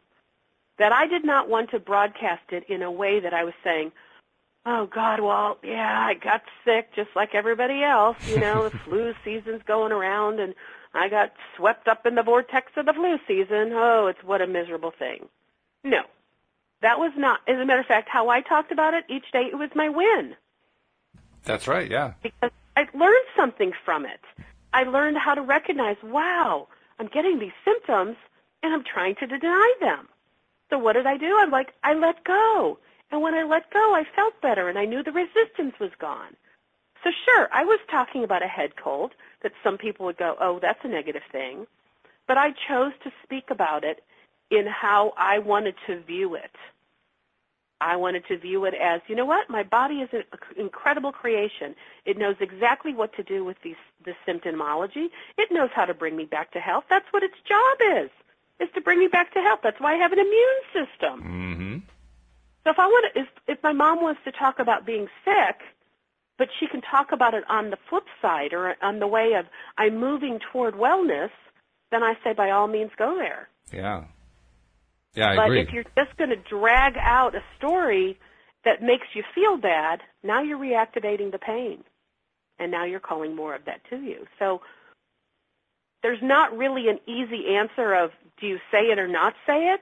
[0.79, 3.91] that I did not want to broadcast it in a way that I was saying,
[4.65, 8.17] oh God, well, yeah, I got sick just like everybody else.
[8.27, 10.55] You know, the flu season's going around and
[10.93, 13.71] I got swept up in the vortex of the flu season.
[13.73, 15.27] Oh, it's what a miserable thing.
[15.83, 16.03] No.
[16.81, 19.49] That was not, as a matter of fact, how I talked about it each day.
[19.51, 20.35] It was my win
[21.43, 21.89] That's right.
[21.89, 22.13] Yeah.
[22.23, 24.21] because I learned something from it.
[24.73, 26.67] I learned how to recognize, wow,
[26.99, 28.15] I'm getting these symptoms
[28.63, 30.07] and I'm trying to deny them.
[30.69, 31.37] So what did I do?
[31.37, 32.79] I'm like, I let go.
[33.11, 36.35] And when I let go, I felt better and I knew the resistance was gone.
[37.03, 39.13] So sure, I was talking about a head cold
[39.43, 41.65] that some people would go, oh, that's a negative thing.
[42.27, 44.03] But I chose to speak about it
[44.49, 46.55] in how I wanted to view it.
[47.81, 50.23] I wanted to view it as, you know what, my body is an
[50.55, 51.75] incredible creation.
[52.05, 53.75] It knows exactly what to do with these,
[54.05, 55.09] the symptomology.
[55.37, 56.85] It knows how to bring me back to health.
[56.89, 58.09] That's what its job is,
[58.59, 59.61] is to bring me back to health.
[59.63, 61.21] That's why I have an immune system.
[61.23, 61.77] Mm-hmm.
[62.63, 65.61] So if I want to, if, if my mom wants to talk about being sick,
[66.37, 69.45] but she can talk about it on the flip side or on the way of
[69.77, 71.31] I'm moving toward wellness,
[71.91, 73.49] then I say by all means go there.
[73.73, 74.05] Yeah.
[75.13, 75.61] Yeah, I but agree.
[75.61, 78.17] if you're just going to drag out a story
[78.63, 81.83] that makes you feel bad, now you're reactivating the pain.
[82.59, 84.27] And now you're calling more of that to you.
[84.37, 84.61] So
[86.03, 89.81] there's not really an easy answer of do you say it or not say it?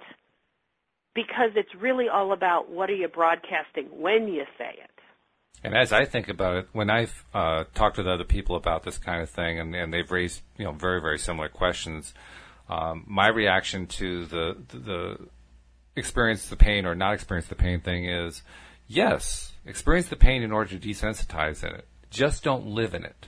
[1.14, 4.90] Because it's really all about what are you broadcasting when you say it.
[5.64, 8.98] And as I think about it, when I've uh, talked with other people about this
[8.98, 12.14] kind of thing, and, and they've raised you know very very similar questions,
[12.70, 15.18] um, my reaction to the, the
[15.96, 18.44] experience the pain or not experience the pain thing is,
[18.88, 21.88] yes, experience the pain in order to desensitize in it.
[22.10, 23.28] Just don't live in it.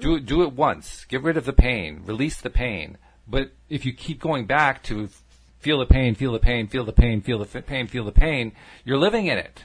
[0.00, 1.04] Do it do it once.
[1.04, 2.02] Get rid of the pain.
[2.04, 2.98] Release the pain.
[3.26, 5.08] But if you keep going back to
[5.58, 8.12] feel the pain, feel the pain, feel the pain, feel the f- pain, feel the
[8.12, 8.52] pain,
[8.84, 9.64] you're living in it.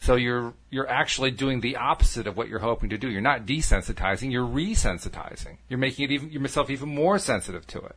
[0.00, 3.08] So you're you're actually doing the opposite of what you're hoping to do.
[3.08, 5.58] You're not desensitizing, you're resensitizing.
[5.68, 7.96] You're making it even yourself even more sensitive to it.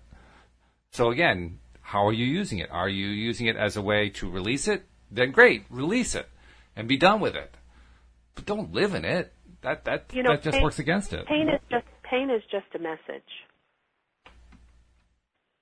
[0.92, 2.70] So again, how are you using it?
[2.72, 4.86] Are you using it as a way to release it?
[5.12, 6.28] Then great, release it
[6.76, 7.54] and be done with it.
[8.36, 9.34] But don't live in it.
[9.62, 11.26] That that You know, that just pain- works against it.
[11.26, 13.32] Pain is just pain is just a message.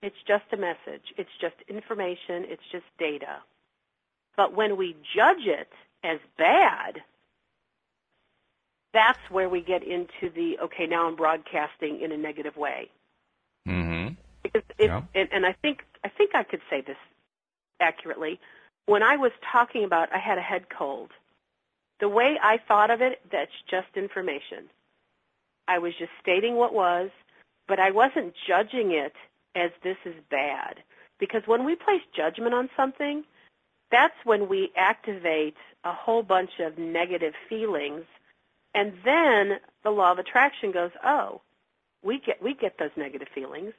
[0.03, 1.01] It's just a message.
[1.17, 2.45] It's just information.
[2.45, 3.37] It's just data.
[4.37, 5.69] But when we judge it
[6.03, 7.01] as bad,
[8.93, 10.87] that's where we get into the okay.
[10.87, 12.89] Now I'm broadcasting in a negative way.
[13.67, 14.13] Mm-hmm.
[14.43, 15.01] Because if, Yeah.
[15.13, 16.97] and, and I think I think I could say this
[17.79, 18.39] accurately.
[18.85, 21.11] When I was talking about I had a head cold,
[21.99, 24.69] the way I thought of it, that's just information.
[25.67, 27.09] I was just stating what was,
[27.67, 29.13] but I wasn't judging it
[29.55, 30.83] as this is bad.
[31.19, 33.23] Because when we place judgment on something,
[33.95, 38.03] that's when we activate a whole bunch of negative feelings,
[38.73, 41.41] and then the law of attraction goes, oh,
[42.03, 43.73] we get we get those negative feelings,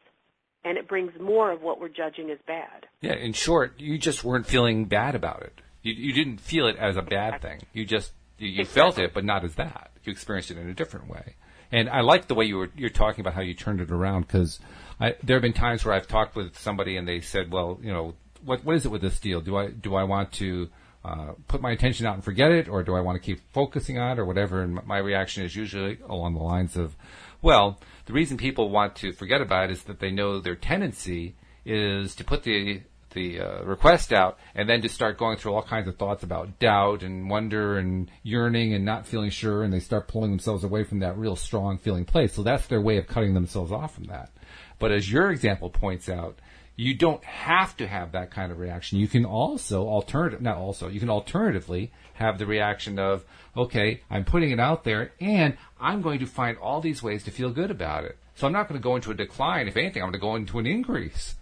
[0.64, 2.86] and it brings more of what we're judging as bad.
[3.02, 5.60] Yeah, in short, you just weren't feeling bad about it.
[5.82, 7.60] You, you didn't feel it as a bad thing.
[7.74, 9.90] You just you, you felt it, but not as that.
[10.02, 11.34] You experienced it in a different way.
[11.70, 14.22] And I like the way you were you're talking about how you turned it around
[14.22, 14.60] because
[14.98, 18.14] there have been times where I've talked with somebody and they said, "Well, you know,
[18.46, 19.40] what what is it with this deal?
[19.40, 20.70] Do I do I want to
[21.04, 23.98] uh, put my attention out and forget it, or do I want to keep focusing
[23.98, 26.96] on it, or whatever?" And my reaction is usually along the lines of,
[27.42, 31.34] "Well, the reason people want to forget about it is that they know their tendency
[31.64, 32.82] is to put the
[33.16, 36.58] the uh, request out and then to start going through all kinds of thoughts about
[36.58, 40.84] doubt and wonder and yearning and not feeling sure and they start pulling themselves away
[40.84, 44.04] from that real strong feeling place so that's their way of cutting themselves off from
[44.04, 44.30] that
[44.78, 46.38] but as your example points out
[46.76, 48.98] you don't have to have that kind of reaction.
[48.98, 53.24] You can also alternative, not also, you can alternatively have the reaction of,
[53.56, 57.30] okay, I'm putting it out there and I'm going to find all these ways to
[57.30, 58.18] feel good about it.
[58.34, 59.68] So I'm not going to go into a decline.
[59.68, 61.36] If anything, I'm going to go into an increase.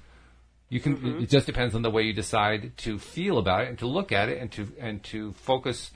[0.69, 1.23] You can, mm-hmm.
[1.25, 4.13] it just depends on the way you decide to feel about it and to look
[4.13, 5.91] at it and to, and to focus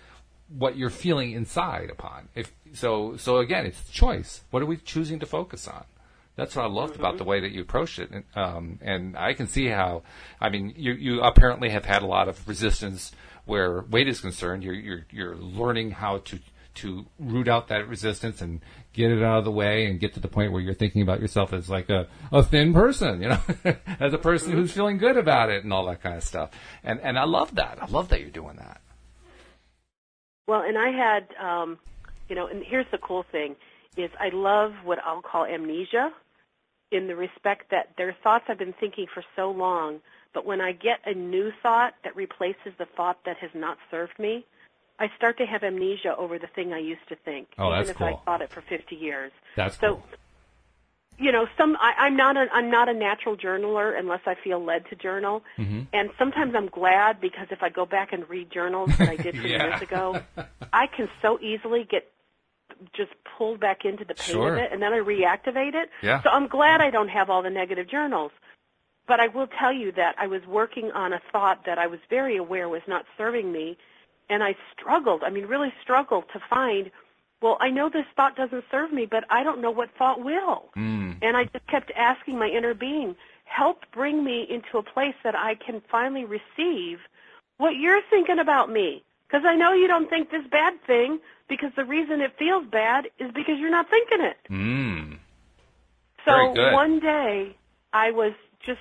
[0.49, 2.28] what you're feeling inside upon.
[2.34, 4.43] If, so, so again, it's choice.
[4.51, 5.84] What are we choosing to focus on?
[6.39, 7.03] That's what I loved mm-hmm.
[7.03, 10.05] about the way that you approached it, and, um, and I can see how.
[10.41, 13.11] I mean, you you apparently have had a lot of resistance
[13.45, 14.62] where weight is concerned.
[14.62, 16.39] You're you're you're learning how to
[16.74, 18.61] to root out that resistance and
[18.93, 21.20] get it out of the way and get to the point where you're thinking about
[21.20, 23.41] yourself as like a, a thin person, you know,
[23.99, 26.51] as a person who's feeling good about it and all that kind of stuff.
[26.84, 27.82] And and I love that.
[27.82, 28.80] I love that you're doing that.
[30.47, 31.78] Well, and I had, um,
[32.28, 33.57] you know, and here's the cool thing
[33.97, 36.12] is I love what I'll call amnesia
[36.91, 40.01] in the respect that there are thoughts I've been thinking for so long,
[40.32, 44.18] but when I get a new thought that replaces the thought that has not served
[44.18, 44.45] me,
[44.99, 47.91] I start to have amnesia over the thing I used to think, oh, even that's
[47.91, 48.07] if cool.
[48.07, 49.32] I thought it for 50 years.
[49.57, 50.03] That's so, cool.
[51.20, 54.62] You know, some I, I'm not a I'm not a natural journaler unless I feel
[54.62, 55.82] led to journal, mm-hmm.
[55.93, 59.34] and sometimes I'm glad because if I go back and read journals that I did
[59.43, 59.66] yeah.
[59.66, 60.20] years ago,
[60.72, 62.09] I can so easily get
[62.97, 64.53] just pulled back into the pain sure.
[64.55, 65.91] of it, and then I reactivate it.
[66.03, 66.22] Yeah.
[66.22, 68.33] So I'm glad I don't have all the negative journals.
[69.07, 71.99] But I will tell you that I was working on a thought that I was
[72.11, 73.79] very aware was not serving me,
[74.29, 75.22] and I struggled.
[75.24, 76.91] I mean, really struggled to find.
[77.41, 80.70] Well, I know this thought doesn't serve me, but I don't know what thought will.
[80.76, 81.18] Mm.
[81.22, 85.35] And I just kept asking my inner being, help bring me into a place that
[85.35, 86.99] I can finally receive
[87.57, 89.03] what you're thinking about me.
[89.29, 93.07] Because I know you don't think this bad thing, because the reason it feels bad
[93.18, 94.37] is because you're not thinking it.
[94.51, 95.18] Mm.
[96.26, 97.57] So one day
[97.93, 98.33] I was
[98.64, 98.81] just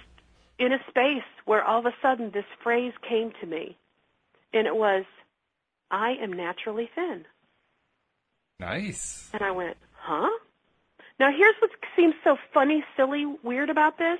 [0.59, 3.77] in a space where all of a sudden this phrase came to me,
[4.53, 5.05] and it was,
[5.91, 7.25] I am naturally thin.
[8.59, 9.29] Nice.
[9.33, 10.29] And I went, huh?
[11.19, 14.19] Now here's what seems so funny, silly, weird about this.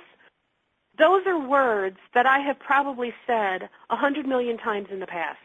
[0.98, 5.38] Those are words that I have probably said a hundred million times in the past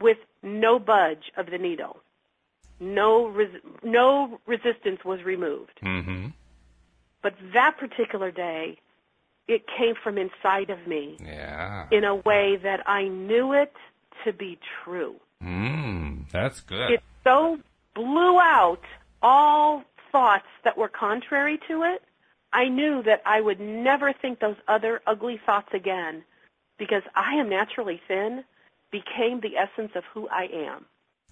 [0.00, 1.98] with no budge of the needle.
[2.78, 5.80] No, res- no resistance was removed.
[5.82, 6.28] Mm-hmm.
[7.22, 8.78] But that particular day,
[9.48, 11.86] it came from inside of me yeah.
[11.90, 13.72] in a way that I knew it
[14.24, 15.16] to be true.
[15.42, 16.90] Mm, that's good.
[16.90, 17.58] It so
[17.94, 18.82] blew out
[19.22, 22.02] all thoughts that were contrary to it.
[22.52, 26.24] I knew that I would never think those other ugly thoughts again
[26.78, 28.44] because I am naturally thin
[28.90, 30.86] became the essence of who I am.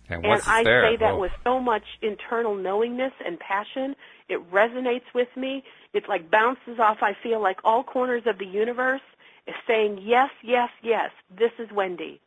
[0.08, 0.82] And, and I there?
[0.82, 1.20] say that Whoa.
[1.20, 3.96] with so much internal knowingness and passion.
[4.28, 5.64] It resonates with me.
[5.92, 9.00] It like bounces off, I feel like all corners of the universe
[9.46, 12.20] is saying, yes, yes, yes, this is Wendy.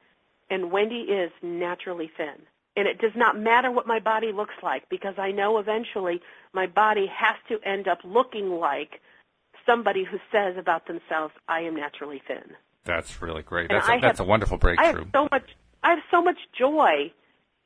[0.50, 2.36] And Wendy is naturally thin.
[2.76, 6.22] And it does not matter what my body looks like because I know eventually
[6.54, 9.02] my body has to end up looking like
[9.66, 12.56] somebody who says about themselves, I am naturally thin.
[12.88, 13.70] That's really great.
[13.70, 14.86] And That's a, I that's have, a wonderful breakthrough.
[14.86, 15.44] I have so much.
[15.84, 17.12] I have so much joy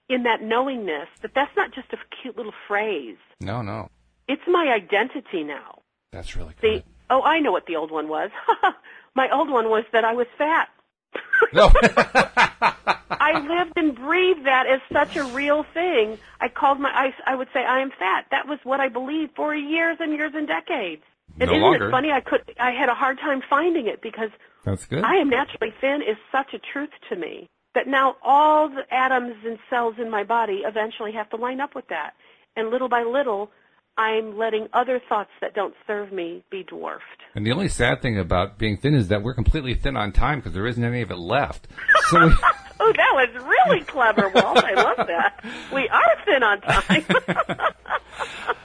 [0.09, 3.17] in that knowingness that that's not just a cute little phrase.
[3.39, 3.89] No, no.
[4.27, 5.79] It's my identity now.
[6.11, 6.83] That's really The good.
[7.09, 8.29] oh, I know what the old one was.
[9.15, 10.67] my old one was that I was fat.
[11.53, 11.71] No.
[13.11, 16.17] I lived and breathed that as such a real thing.
[16.39, 18.25] I called my I, I would say I am fat.
[18.31, 21.03] That was what I believed for years and years and decades.
[21.39, 21.87] And No isn't longer.
[21.87, 22.11] it funny?
[22.11, 24.29] I could I had a hard time finding it because
[24.65, 25.03] That's good.
[25.03, 29.35] I am naturally thin is such a truth to me that now all the atoms
[29.45, 32.11] and cells in my body eventually have to line up with that.
[32.57, 33.49] And little by little,
[33.97, 37.05] I'm letting other thoughts that don't serve me be dwarfed.
[37.33, 40.39] And the only sad thing about being thin is that we're completely thin on time
[40.39, 41.67] because there isn't any of it left.
[42.09, 42.33] So we,
[42.83, 44.63] Oh, that was really clever, Walt.
[44.65, 45.45] I love that.
[45.73, 47.05] We are thin on time.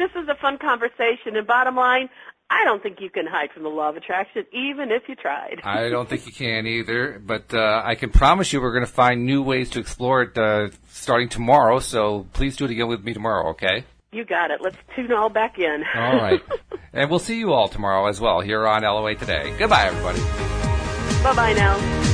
[0.00, 2.08] this is a fun conversation, and bottom line,
[2.50, 5.60] I don't think you can hide from the law of attraction, even if you tried.
[5.64, 8.92] I don't think you can either, but uh, I can promise you we're going to
[8.92, 11.78] find new ways to explore it uh, starting tomorrow.
[11.78, 13.84] So please do it again with me tomorrow, okay?
[14.12, 14.60] You got it.
[14.60, 15.84] Let's tune all back in.
[15.94, 16.40] All right.
[16.92, 19.54] and we'll see you all tomorrow as well here on LOA Today.
[19.56, 20.18] Goodbye, everybody.
[21.22, 22.09] bye bye now.